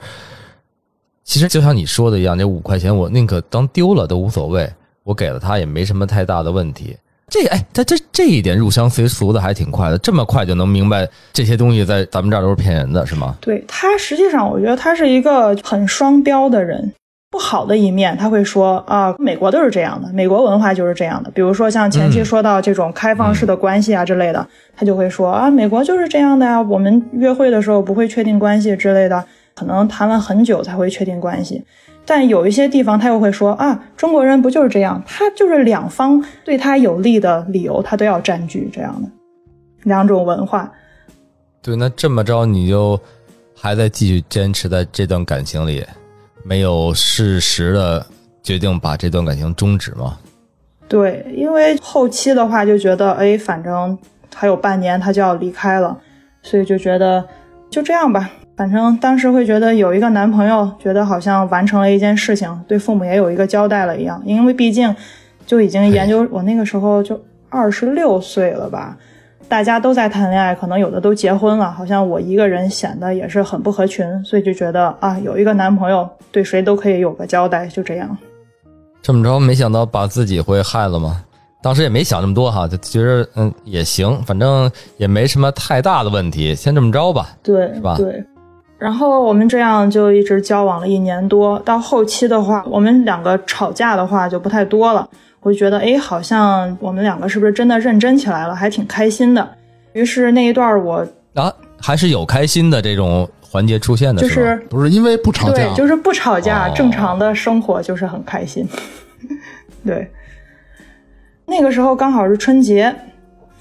[1.23, 4.71] 其实就像你说的一样，这五块钱我宁可当丢了都无所谓，
[5.03, 6.97] 我给了他也没什么太大的问题。
[7.29, 13.35] 这哎，他这这一点入乡随俗的还挺快的，这么快就能明白这些东西在咱们这儿都是骗人的，是吗？
[13.41, 16.93] 对他，实际上我觉得他是一个很双标的人。
[17.33, 21.31] 不好的一面，他会说啊，美国都是这样的，美国文化就是这样的。
[21.31, 31.63] 比如说像前期说到这种开放式的关系啊之类的，他就会说啊，美国就是这样的呀，我们约会的时候不会确定关系之类的，可能谈了很久才会确定关系。
[32.05, 35.01] 但有一些地方他又会说啊，中国人不就是这样？
[35.07, 39.09] 他就是两方对他有利的理由，他都要占据这样的
[39.85, 40.71] 两种文化。
[41.63, 42.99] 对，那这么着你就
[43.55, 45.83] 还在继续坚持在这段感情里？
[46.43, 48.05] 没有适时的
[48.41, 50.17] 决定把这段感情终止吗？
[50.87, 53.97] 对，因为后期的话就觉得，哎，反正
[54.35, 55.97] 还有半年他就要离开了，
[56.41, 57.23] 所以就觉得
[57.69, 58.29] 就这样吧。
[58.55, 64.21] 反正当时会觉得有一个男朋友，觉得好像完成了一件事情，对父母也有一个交代了一样。
[64.25, 64.95] 因为毕竟
[65.47, 68.95] 就已经研究，我那个时候就二十六岁了吧。
[69.53, 78.17] 大家都在谈恋爱，可能有的都结婚了，好像我一个人显得也是很不合群，所以就觉得啊，有一个男朋友对谁都可以有个交代，就这样。
[79.03, 81.23] 这么着，没想到把自己会害了吗？
[81.61, 87.29] 当时也没想那么多哈，就觉得嗯也行，反正也没什么太大的问题，先这么着吧。
[87.43, 87.95] 对，是吧？
[87.95, 88.25] 对。
[88.79, 95.07] 然后我们这样就一直交往了一年多，到后期的话，我们两个吵架的话就不太多了。
[95.43, 99.47] 我就觉得，哎，好像我们两个是不是真的认真起来了，还挺开心的。
[99.91, 108.67] 于是那一段我啊，还是有开心的这种环节出现的，就是不是因为不吵架，对，就是不吵架，正常的生活就是很开心。
[109.85, 110.09] 对，
[111.45, 112.95] 那个时候刚好是春节，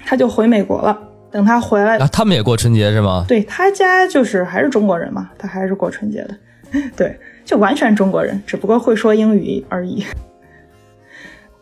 [0.05, 0.97] 他就回美国了。
[1.31, 3.25] 等他回来，啊，他们也过春节是吗？
[3.27, 6.37] 对他家就是还是中国人嘛，他还是过春节的。
[6.95, 10.05] 对，就完全中国人，只不过会说英语而已。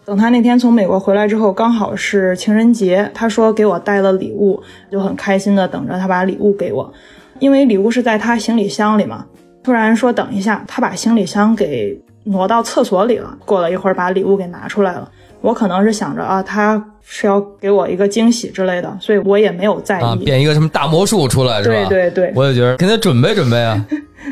[0.04, 4.62] 等他那天从美国回来之后，刚好是情人节，他说给我带了礼物，
[4.92, 6.92] 就很开心的等着他把礼物给我，
[7.40, 9.26] 因为礼物是在他行李箱里嘛。
[9.64, 13.38] 突然说等一下，他把行李箱给挪到厕所里了。
[13.46, 15.10] 过了一会儿，把礼物给拿出来了。
[15.42, 20.24] 我可能是想着啊，他是要给我一个惊喜之类的，所以我也没有在意。
[20.24, 21.76] 变一个什么大魔术出来是吧？
[21.90, 23.86] 对对对，我也觉得给他准备准备啊。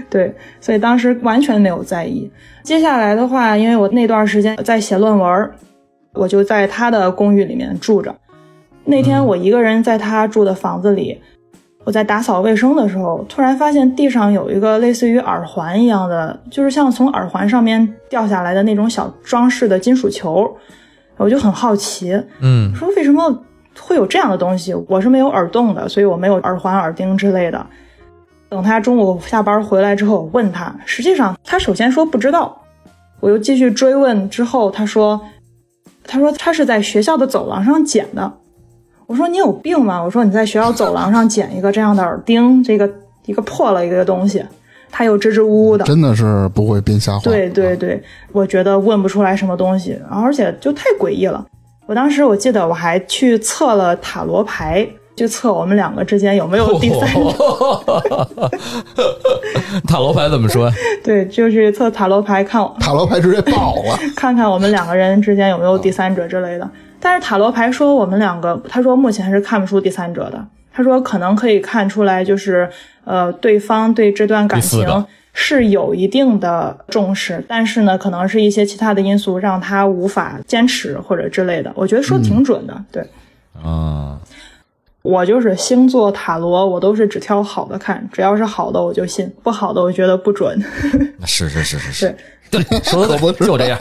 [0.09, 2.31] 对，所以当时完全没有在意。
[2.63, 5.51] 接下来的话，因为我那段时间在写论文，
[6.13, 8.15] 我就在他的公寓里面住着。
[8.85, 11.19] 那天我一个人在他住的房子里，
[11.85, 20.55] 我在打扫卫生的时候，突然发现地上有一个类似于耳环一样的，就是像从耳环上面掉下来的那种小装饰的金属球。
[21.19, 23.43] 我就很好奇，嗯，说为什么
[23.79, 24.73] 会有这样的东西？
[24.87, 27.65] 我是没有耳洞的，所以我没有耳环、耳钉之类的。
[28.47, 32.63] 等他中午下班回来之后，我问他，实际上他首先说不知道，
[33.19, 35.19] 我又继续追问之后，他说，
[36.03, 38.33] 他说他是在学校的走廊上捡的。
[39.05, 40.01] 我说你有病吗？
[40.01, 42.89] 我说你在学校走廊上捡一个这样的耳钉，这个
[43.25, 44.43] 一个破了一个东西，
[44.91, 47.21] 他又支支吾吾的，真的是不会编瞎话。
[47.23, 51.45] 对对对，我觉得问不出来什么东西，而且就太诡异了。
[51.85, 54.87] 我当时我记得我还去测了塔罗牌。
[55.17, 57.19] 去测我们两个之间有没有第三者。
[59.85, 60.71] 塔罗牌怎么说？
[61.03, 66.69] 对，就是测塔罗牌，看 塔罗牌直接爆了，看看我们两个人之间有没有第三者之类的。
[67.01, 70.41] 但是塔罗牌说我们两个，他说目前是看不出第三者的。
[70.71, 72.69] 他说可能可以看出来，就是
[73.03, 81.71] 呃，对方对这段感情是有一定的重视，但是呢，可能是一些其他的因素让他无法坚持或者之类的。
[81.75, 83.03] 我觉得说挺准的，对，
[83.61, 84.19] 啊。
[85.01, 90.61] 我就是星座塔罗，我都是只挑好的看，只要是好的我就信，不好的我觉得不准。
[91.25, 92.17] 是是是是是，
[92.51, 93.79] 对， 说的可不就这样。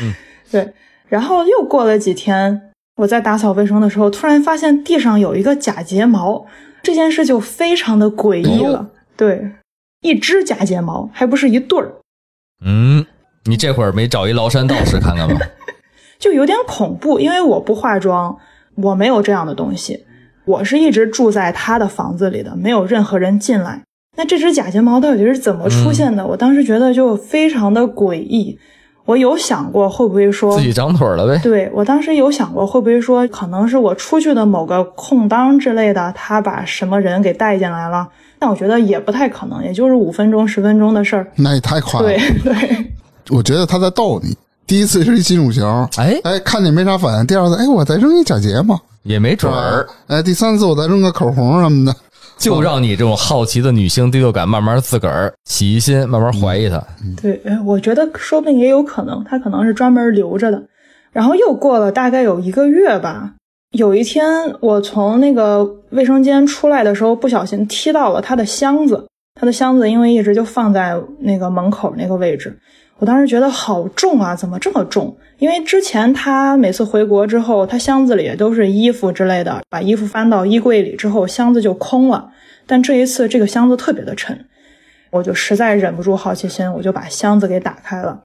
[0.00, 0.14] 嗯，
[0.52, 0.72] 对。
[1.08, 6.44] 然后又过了几天，我在打扫卫生的时候，突然发现地上有一个假睫毛，
[6.82, 8.90] 这件事就非常的诡异了。
[9.16, 9.52] 对，
[10.02, 11.92] 一只假睫毛，还不是一对儿。
[12.64, 13.04] 嗯，
[13.44, 15.40] 你这会儿没找一崂山道士看看吗？
[16.20, 18.36] 就有点恐怖，因为我不化妆，
[18.76, 20.04] 我没有这样的东西。
[20.44, 23.82] 我是一直住在他的房子里的，没有任何人进来。
[24.16, 26.26] 那这只假睫毛到底是怎么出现的？
[26.26, 28.58] 我当时觉得就非常的诡异。
[29.04, 31.38] 我有想过会不会说自己长腿了呗？
[31.42, 38.08] 对我当时有想过会不会说可能是我出去的某个空当之类的，他把什么人给带进来了。
[38.38, 41.26] 但我觉得也不太可能，也就是五分钟十分钟的事儿。
[41.36, 42.06] 那也太快了。
[42.06, 42.86] 对对，
[43.30, 44.36] 我觉得他在逗你。
[44.66, 47.26] 第一次是一金属球，哎哎，看你没啥反应。
[47.26, 48.80] 第二次，哎，我再扔一假睫毛。
[49.02, 51.96] 也没准儿，哎，第三次我再扔个口红什么的，
[52.42, 56.82] 就让你这种好奇的女性第六感慢慢自个儿起疑心，慢慢怀疑他。
[57.20, 60.62] 对，哎我觉得说不定也有可能，他可能是专门留着的。
[61.12, 63.32] 然后又过了大概有一个月吧，
[63.72, 64.24] 有一天
[64.60, 69.06] 我从那个卫生间出来的时候，不小心踢到了他的箱子。
[69.34, 72.58] 他的箱子因为一直就放在那个门口那个位置，
[72.98, 75.16] 我当时觉得好重啊，怎么这么重？
[75.38, 82.30] 因为之前他每次回国之后，他箱子里都是衣服之类的，把衣服翻到衣柜里之后，箱子就空了。
[82.66, 84.46] 但这一次这个箱子特别的沉，
[85.10, 88.20] 我就实在忍不住好奇心，我就把箱子给打开了。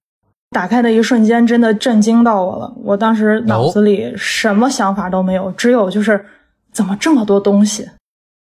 [0.52, 2.74] 打开的一瞬间，真的震惊到我了。
[2.84, 6.24] 我当时脑子里什么想法都没有，只有就是
[6.72, 7.90] 怎么这么多东西？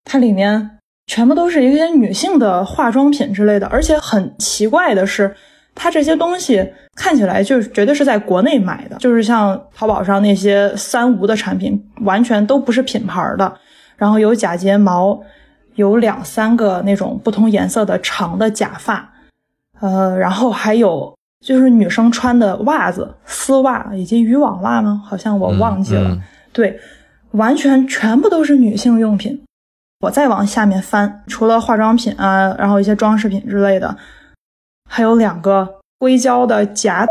[0.05, 5.35] 它里面全部都是一些女性的化妆品之类的，而且很奇怪的是，
[5.77, 6.67] 它这些东西
[6.97, 13.53] 看起来就是绝对是在国内买的，就是像淘宝上那些三无的产品，完全都不是品牌的。
[13.97, 15.21] 然后有假睫毛，
[15.77, 19.09] 有两三个那种不同颜色的长的假发，
[19.81, 25.03] 呃，然后还有就是女生穿的袜子、丝袜以及渔网袜吗？
[25.05, 26.09] 好像我忘记了。
[26.09, 26.23] 嗯嗯
[26.53, 26.81] 对，
[27.33, 29.43] 完全全部都是女性用品。
[30.01, 33.95] 我再往下面翻，除了化妆品啊，然后一些装饰品之类的，
[34.87, 35.69] 还有两个
[35.99, 37.07] 硅胶的夹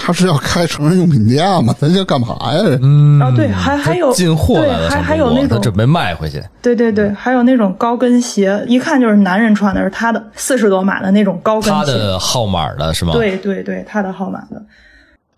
[0.00, 1.74] 他是要开成人用品店吗？
[1.80, 2.78] 咱这干嘛呀？
[2.82, 6.40] 嗯啊对还还有进货来了，对还还有那种他准备卖回去。
[6.62, 11.84] 对对对，还有那种高跟鞋，一看就是男人穿的，是他的四十多码的那种高跟鞋他。
[11.84, 13.12] 的号码的是吗？。
[13.12, 14.62] 对对对，他的号码的。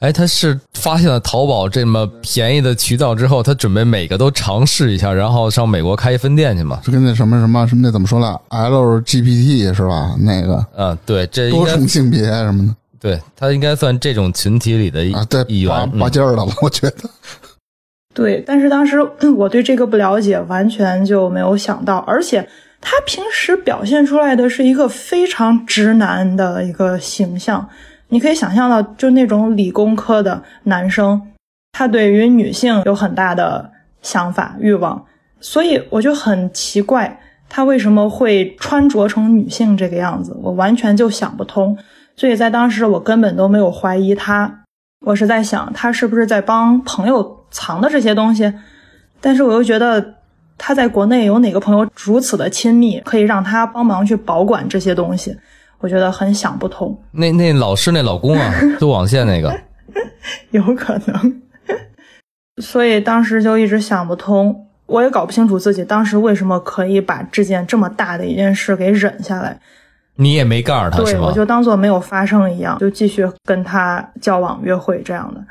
[0.01, 6.81] 哎，他是发现了淘宝这么便宜的渠道之后，他准备每个都尝试一下，然后上美国开一分店去嘛？
[6.83, 10.17] 就跟那什么什么什么那怎么说呢？LGBT 是吧？
[10.19, 15.91] 那个嗯，对，这多重性别什么的对他应该算这种群体里的一啊，对，一员。
[15.99, 17.11] 拔尖儿的了，我觉得。
[18.15, 19.01] 对，但是当时
[19.37, 22.47] 我对这个不了解，完全就没有想到，而且
[22.81, 27.69] 他平时表现出来的是一个非常直男的一个形象，
[28.11, 31.21] 你可以想象到，就那种理工科的男生，
[31.73, 33.71] 他对于女性有很大的
[34.03, 35.05] 想法欲望，
[35.41, 41.77] 所以我就很奇怪，他为什么会穿着成女性这个样子，我完全就想不通。
[42.17, 44.63] 所以在当时，我根本都没有怀疑他，
[45.07, 48.53] 我是在想他是不是在帮朋友藏的这些东西，
[49.21, 50.17] 但是我又觉得
[50.59, 55.35] 他在国内有哪个朋友如此的亲密，可以让他帮忙去保管这些东西，
[55.81, 59.59] 我觉得很想不通，那那老师那老公啊，做网线那个，
[60.51, 61.43] 有可能，
[62.63, 69.59] 所以当时就一直想不通，我也搞不清楚自己当时为什么可以把这件这么大的一件事给忍下来。
[70.17, 71.33] 你也没告诉他是对，吗我？
[71.33, 75.43] 就当做没有发生一样，就继续跟他交往、约会这样的。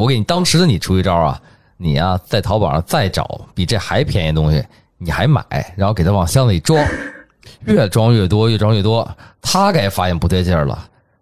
[0.00, 1.40] 我给你当时的你出一招啊，
[1.76, 4.64] 你呀、在淘宝上再找比这还便宜的东西，
[4.98, 5.44] 你还买，
[5.76, 6.84] 然后给他往箱子里装，
[7.66, 9.08] 越装越多，越装越多，
[9.42, 10.78] 他该发现不对劲儿了，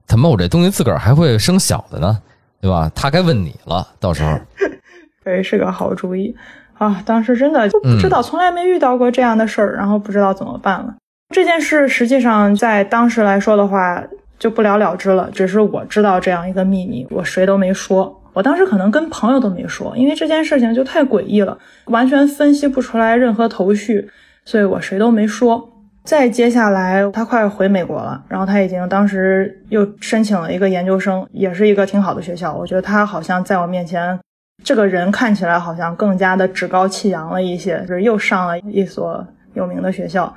[0.06, 2.18] 怎么我这东西自个儿还会生小的呢？
[2.60, 2.90] 对吧？
[2.94, 4.36] 他该问你了，到时候
[5.22, 6.34] 对，是个好主意
[6.74, 7.02] 啊！
[7.06, 10.94] 当时真的就不知道，从来没遇到过这样的事儿，然后不知道怎么办了。
[11.34, 14.02] 这件事实际上在当时来说的话，
[14.38, 15.30] 就不了了之了。
[15.32, 18.20] 只是我知道这样一个秘密，我谁都没说。
[18.32, 24.10] 我当时可能跟朋友都没说，因为这件事情就太诡异了，完全分析不出来任何头绪，
[24.44, 25.70] 所以我谁都没说。
[26.08, 32.50] 再接下来，他快回美国了，然后他已经当时又申请了一个研究生，也是一个挺好的学校。
[32.54, 34.18] 我觉得他好像在我面前，
[34.64, 40.34] 这个人看起来好像更加的趾高气扬了一些，就是又上了一所有名的学校。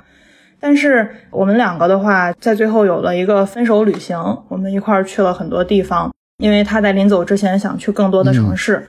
[0.60, 4.18] 但是我们两个的话，在最后有了一个分手旅行，
[4.48, 8.86] 我们一块儿去了很多地方，因为他在临走之前想去更多的城市。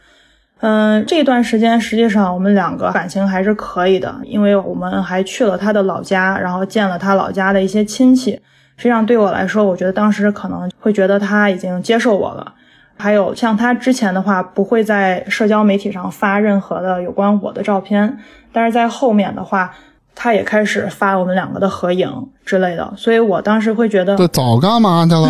[1.06, 8.32] 这段时间实际上我们两个感情还是可以的，因为我们还去了他的老家，然后见了他老家的一些亲戚。
[8.76, 12.54] 实际上对我来说，我觉得当时可能会觉得他已经接受我了。
[12.98, 18.18] 还有像他之前的话，不会在社交媒体上发任何的有关我的照片，
[18.52, 19.72] 但是在后面的话，
[20.16, 22.10] 他也开始发我们两个的合影
[22.46, 25.30] 之类的，所以我当时会觉得，这早干嘛去了？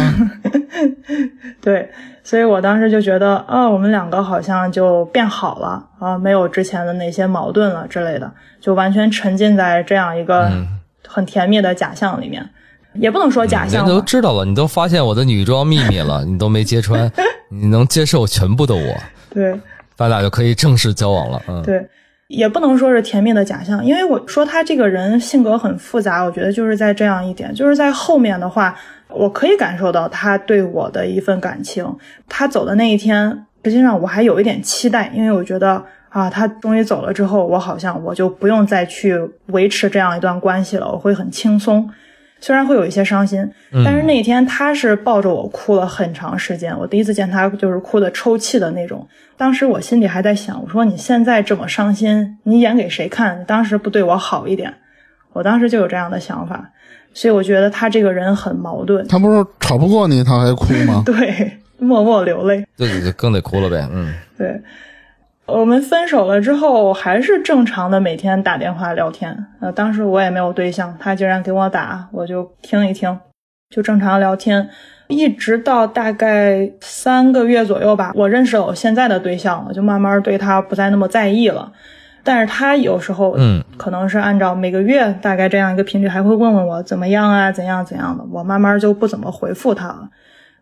[1.62, 1.90] 对，
[2.24, 10.50] 所以我当时就觉得，啊，我们两个好像就变好了啊，没有之前的那些矛盾了之类的，就完全沉浸在这样一个
[11.06, 12.48] 很甜蜜的假象里面，
[12.94, 17.12] 也不能说假象人都，知道了，你都发现我的女装秘密了， 你都没揭穿，
[17.50, 18.96] 你能接受全部的我，
[19.34, 19.60] 对。
[19.96, 21.42] 咱俩就可以正式交往了。
[21.48, 21.88] 嗯，对。
[22.30, 28.76] 也不能说是甜蜜的假象，因为我说他这个人性格很复杂，我觉得就是在这样一点，就是在后面的话，
[29.16, 31.86] 我可以感受到他对我的一份感情。
[32.28, 41.90] 他走的那一天，实际上我还有一点期待，因为我觉得啊，他终于走了之后，我好像我就不用再去维持这样一段关系了，我会很轻松。
[42.40, 43.50] 虽然会有一些伤心，
[43.86, 46.78] 但是那天他是抱着我哭了很长时间。
[46.78, 49.08] 我第一次见他就是哭的抽泣的那种。
[49.38, 53.46] 当时我心里还在想，我说你现在这么伤心，你演给谁看？
[53.46, 54.74] 当时不对我好一点，
[55.32, 56.70] 我当时就有这样的想法。
[57.14, 59.08] 所以我觉得他这个人很矛盾。
[59.08, 61.04] 他不是吵不过你，他还哭吗？
[61.06, 62.66] 对，默默流泪。
[62.76, 63.88] 自己，就更得哭了呗。
[63.92, 64.62] 嗯，对。
[65.46, 69.46] 我们分手了之后，还是正常的每天打电话聊天。
[69.60, 73.20] 呃，当时我也没有对象，他竟然给我打，我就听一听，
[73.70, 74.70] 就正常聊天，
[75.10, 78.14] 一直到大概三个月左右吧。
[78.16, 81.74] 我认识了我现在的对象，我就慢慢对他不再那么在意了。
[82.24, 88.24] 但是他有时候，嗯，可能是按照每个月大概这样一个频率，还会问问我怎么样啊，怎样怎样的。
[88.32, 90.10] 我慢慢就不怎么回复他了，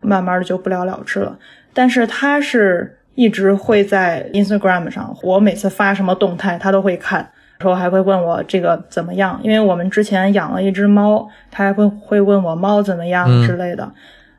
[0.00, 1.38] 慢慢的就不了了之了。
[1.72, 2.98] 但是他是。
[3.14, 7.28] 一直会在 Instagram 上，我每次发什么动态，他都会看，
[7.60, 13.84] 说还会问我这个怎么样，因为我们之前养了一只猫，他还会会问我猫怎么样之类的，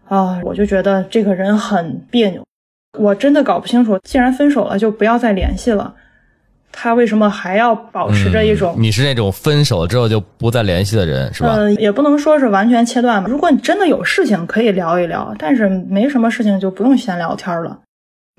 [0.09, 2.43] 啊，我就觉得这个人很别扭，
[2.97, 5.93] 我真的搞不清楚，既然分手了，就不要再联系了，
[6.75, 8.75] 他为什么还要保持着一种？
[8.77, 11.53] 你是那种分手之后就不再联系的人是吧？
[11.55, 13.29] 嗯，也不能说是完全切断吧。
[13.29, 17.79] 如果你真的有事情可以聊一聊，但是没什么事情就不用闲聊天了。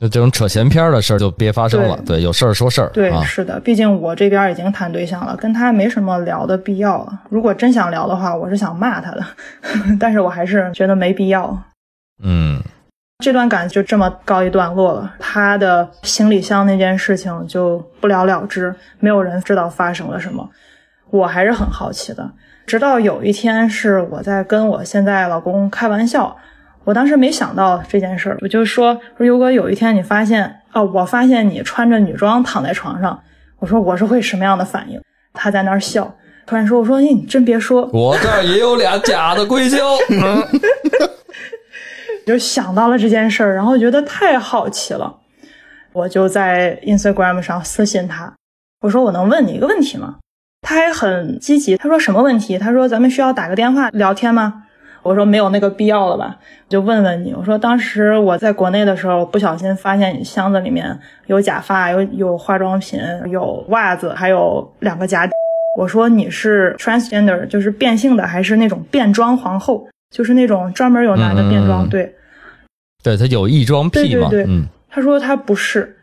[0.02, 1.96] 那这种扯闲篇的事儿就别发生了。
[2.04, 2.90] 对，有事儿说事儿。
[2.92, 7.08] 对，是的，毕竟我这边已经谈对象了，跟他没什么聊的必要。
[7.30, 9.24] 如果真想聊的话，我是想骂他的，
[10.00, 11.56] 但是我还是觉得没必要。
[12.24, 12.60] 嗯，
[13.24, 15.14] 这段感就这么告一段落了。
[15.18, 20.46] 他的行李箱那件事情就不了了之，没有人知道发生了什么。
[21.08, 22.30] 我还是很好奇的，
[22.66, 26.36] 直到有一天是我在跟我现在老公开玩笑。
[26.84, 33.18] 我当时没想到这件事儿，我就说说如果有一天你发现哦，我发现你穿着女装躺在床上，
[33.58, 35.00] 我说我是会什么样的反应？
[35.32, 36.14] 他在那儿笑，
[36.44, 39.78] 突然说我说哎，你真别说，我这儿也有俩假的硅胶，
[42.26, 45.14] 就想到了这件事儿，然后觉得太好奇了，
[45.92, 48.32] 我就在 Instagram 上私信他，
[48.80, 50.16] 我说我能问你一个问题吗？
[50.62, 52.58] 他还很积极，他说什么问题？
[52.58, 54.62] 他说咱们需要打个电话聊天吗？
[55.02, 57.34] 我说没有那个必要了吧，我就问问你。
[57.34, 62.98] 我说当时我在国内的时候，不小心发现你箱子里面有假发，有有化妆品，
[63.30, 65.28] 有袜子，还有两个假。
[65.78, 71.88] 我说你是 transgender，就是变性的，还是那种变装皇后，就是那种专门有男的变装？
[71.88, 72.14] 对，
[73.02, 74.30] 对他有异装癖嘛？
[74.46, 75.96] 嗯，他说他不是，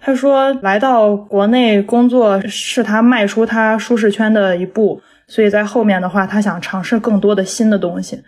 [0.00, 8.22] 他说来到国内工作是他迈出他舒适圈的一步，所以在后面的话，他想尝试更多的新的东西。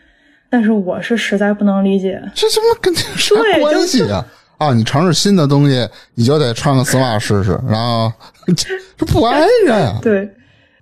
[0.51, 4.27] 但是我是实在不能理解，这他妈跟这啥关系啊？
[4.57, 8.13] 啊，你尝试新的东西，你就得穿个丝袜试试，然后
[8.57, 9.97] 这不挨着呀？
[10.03, 10.29] 对，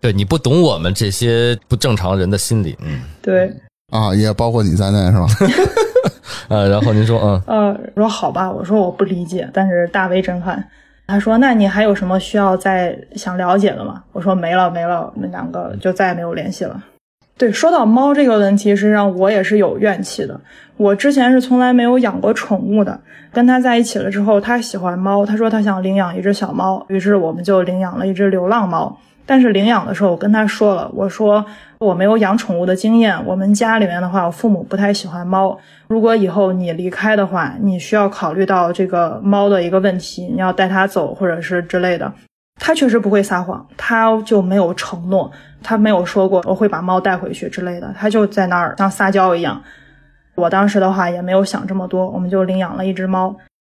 [0.00, 3.52] 对，你不懂我们这些不正常人的心理，嗯，对，
[3.92, 5.26] 啊，也包括你在内是吧？
[6.48, 10.62] 呃，然后您说，嗯，呃，说好吧，我说我不理解，但是大为震撼。
[11.06, 14.02] 他说，那你还有什么需要再想了解的吗？
[14.12, 16.82] 我说没了，没了，我们两个就再也没有联系了。
[17.38, 20.40] 对，说到猫这个问题，实际上我也是有怨气的。
[20.76, 22.98] 我之前是从来没有养过宠物的，
[23.32, 28.98] 跟他在一起了之后，他喜欢猫，他说他想领养一只小猫，于是我们就领养了一只流浪猫。
[29.26, 31.44] 但是领养的时候，我跟他说了，我说
[31.80, 35.58] 我没有养宠物的经验，我们家里面的话，我父母不太喜欢猫。
[35.88, 42.12] 如果以后你离开的话，你需要考虑到这个猫的一个问题，你要带它走或者是之类的。
[42.58, 45.30] 他确实不会撒谎，他就没有承诺，
[45.62, 49.60] 他没有说过我会把猫带回去之类的，他就在那儿像撒娇一样。
[50.36, 53.34] 我当时的话也没有想这么多，我们就领养了一只猫。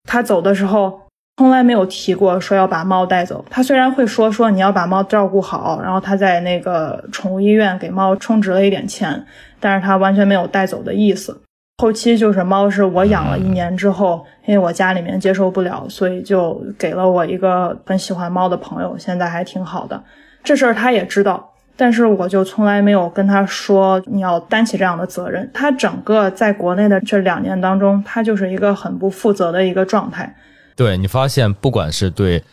[0.10, 1.01] 他走的时候
[1.42, 9.26] 从来没有提过说要把猫带走，他虽然会说说你要把猫照顾好，然后他在那个宠物医院给猫充值了一点钱，
[9.60, 11.42] 但是他完全没有带走的意思。
[11.80, 20.00] 后期就是猫是我养了一年之后，因为我家里面接受不了，所以就给了我一个很喜欢猫的朋友，现在还挺好的。
[20.44, 25.50] 这事儿他也知道，但是我就从来没有跟他说你要担起这样的责任。
[25.52, 30.36] 他整个在国内的这两年当中，他就是一个很不负责的一个状态。
[30.76, 32.44] 对你发现，不管是对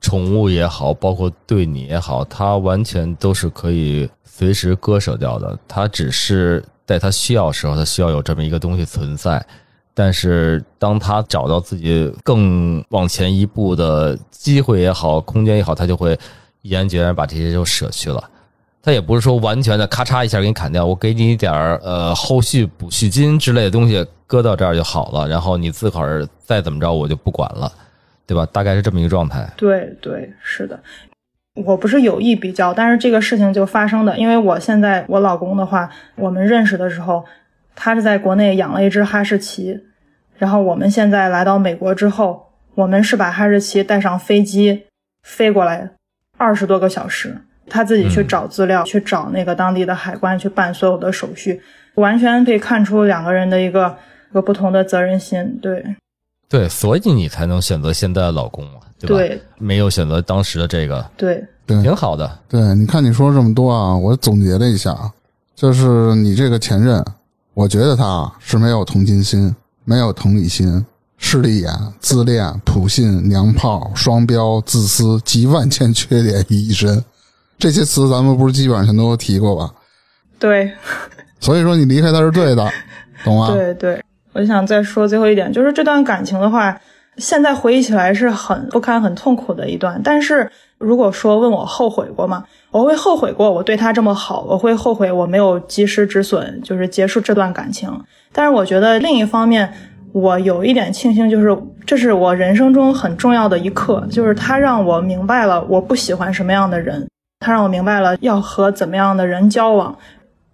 [0.00, 5.58] 宠物也好，包括对你也好，它完全都是可以随时割舍掉的。
[5.66, 6.64] 它只是。
[6.84, 9.42] 在它需要时候，它需要有这么一个东西存在。
[9.94, 16.18] 但是，当他找到自己更往前一步的机会也好，空间也好，他就会
[16.60, 18.28] 毅然决然把这些就舍去了。
[18.82, 27.70] 他也不是说完全的咔嚓一下给你砍掉，我给你一点儿呃后续补恤金之类的东西搁到这儿就好了，然后你自个儿再怎么着我就不管了。
[28.24, 28.46] 对吧？
[28.50, 29.46] 大概是这么一个状态。
[29.56, 30.80] 对对，是的。
[31.66, 37.24] 我不是有意比较，但是这个事情就发生的，因为我现在我老公的话，我们认识的时候，
[37.74, 39.78] 他是在国内养了一只哈士奇，
[40.38, 44.84] 然后我们现在来到美国之后，我们是把哈士奇带上飞机
[45.24, 45.90] 飞过来，
[46.38, 51.60] 二十多个小时，他自己去找资料，去找那个当地的海关去办所有的手续，
[51.94, 53.96] 完全可以看出两个人的一个
[54.30, 55.84] 一个不同的责任心，对
[56.48, 59.16] 对，所以你才能选择现在的老公嘛，对吧？
[59.16, 62.38] 对没有选择当时的这个，对，对挺好的。
[62.48, 65.10] 对，你看你说这么多啊，我总结了一下啊，
[65.54, 67.02] 就是你这个前任，
[67.54, 69.54] 我觉得他啊是没有同情心，
[69.84, 70.84] 没有同理心，
[71.16, 77.02] 势利眼、自恋、普信、娘炮、双标、自私，集万千缺点于一身。
[77.58, 79.70] 这些词咱们不是基本上全都提过吧？
[80.38, 80.70] 对。
[81.40, 82.68] 所以说你离开他是对的，
[83.24, 83.50] 懂吗？
[83.52, 86.80] 对对，我想再说最后一点，就是这段感情的话，
[87.16, 90.00] 现在回忆起来是很不堪、很痛苦的一段。
[90.04, 92.44] 但是如果说问我后悔过吗？
[92.70, 97.90] 我会后悔过我对他这么好，我会后悔我没有及时止损，就是结束这段感情。
[98.32, 99.72] 但是我觉得另一方面，
[100.12, 107.06] 我有一点庆幸，就是这是我人生中很重要的一课，就是他让我明白了我不喜欢什么样的人，
[107.42, 109.98] 他让我明白了要和怎么样的人交往。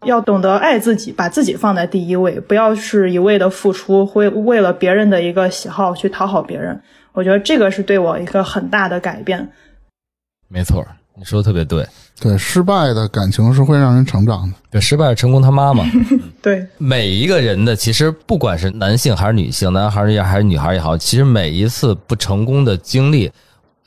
[0.05, 6.81] 要懂得爱自己，把自己放在第一位，不要是一味的付出，会为了别人的一个喜好去讨好别人。
[7.13, 9.51] 我觉得这个是对我一个很大的改变。
[10.49, 10.87] 没错，
[11.17, 11.85] 你说的特别对。
[12.21, 14.55] 对，失败的感情是会让人成长的。
[14.71, 15.85] 对，失败是成功他妈嘛。
[16.41, 23.33] 对，每一个人的其实不管是男性还是女性，男孩儿也还是女孩儿也好，其实每一次不成功的经历，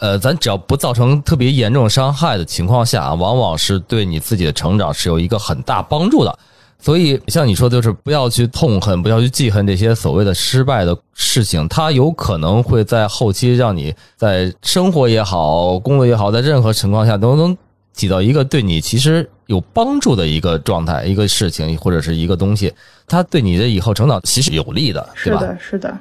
[0.01, 6.39] 呃，咱只要不造成特别严重伤害的情况下啊，往往是对你自己的成长是有一个很大帮助的。
[6.79, 17.55] 所以，像你说的，就是不要去痛恨，不要去记恨这些所谓的失败的事情，它有可能会在后期让你在生活也好，工作也好，在任何情况下都能
[17.93, 22.73] 起到一个对你其实有帮助的一个状态、一个事情或者是一个东西，
[23.05, 25.39] 它对你的以后成长其实有利的，对吧？
[25.39, 25.99] 是的，是的，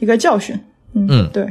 [0.00, 0.58] 一个教训。
[0.94, 1.48] 嗯嗯对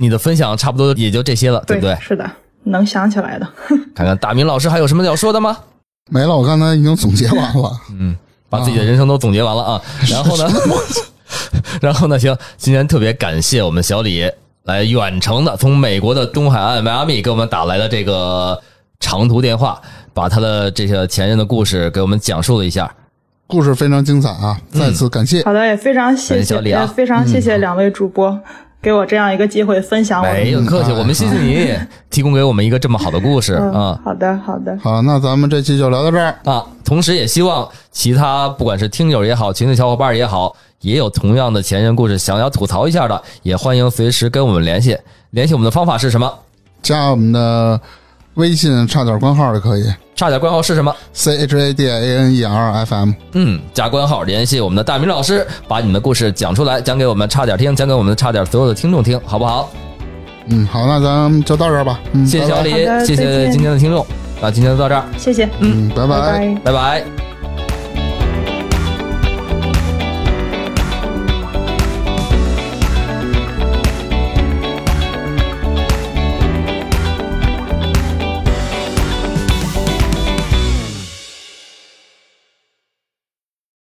[0.00, 1.96] 你的分享差不多也就这些了，对不对？
[2.00, 2.30] 是的，
[2.64, 3.48] 能想起来的。
[3.94, 5.58] 看看大明老师还有什么要说的吗？
[6.10, 7.70] 没了，我刚才已经总结完了。
[7.98, 8.16] 嗯，
[8.48, 9.82] 把自己的人生都总结完了啊。
[10.08, 10.48] 然后呢，
[11.80, 14.30] 然后呢， 行，今天特别感谢我们小李
[14.62, 18.58] 来远程的从美国的东海岸迈阿密给我们打来的这个
[19.00, 19.80] 长途电话，
[20.14, 22.90] 把他的这些前任的故事给我们讲述了一下。
[23.46, 24.60] 故事非常精彩啊！
[24.70, 25.42] 再次感谢。
[25.42, 28.38] 好的，也非常谢谢，小李啊也非常谢谢两位主播。
[28.80, 31.76] 给我这样一个机会分享我没有客气，我们谢谢你
[32.10, 36.34] 提供给我们一个这么好的故事嗯啊好的，好的，好，那咱们这期就聊到这儿。
[36.44, 36.64] 啊！
[36.84, 44.96] 同时也希望其他不管是听友也好，群里小伙伴也好，也有同样的前任故事想要吐槽一下的，也欢迎随时跟我们联系。
[45.30, 46.32] 联系我们的方法是什么？
[46.80, 47.78] 加我们的
[48.34, 49.84] 微信差点关号就可以
[50.18, 53.12] 差点关号是什么？，C H A D A N E R F M。
[53.34, 59.70] 嗯，加官号联系我们的大明老师，把你们的故事讲出来，讲给我们差点听，讲给我们差点所有的听众听，好不好？
[60.48, 62.00] 嗯，好，那咱们就到这儿吧。
[62.14, 62.70] 嗯，谢谢小李
[63.06, 64.04] 谢谢今天的听众，
[64.42, 66.60] 那今天就到这儿，谢谢，嗯，拜拜拜。
[66.64, 67.37] 拜拜。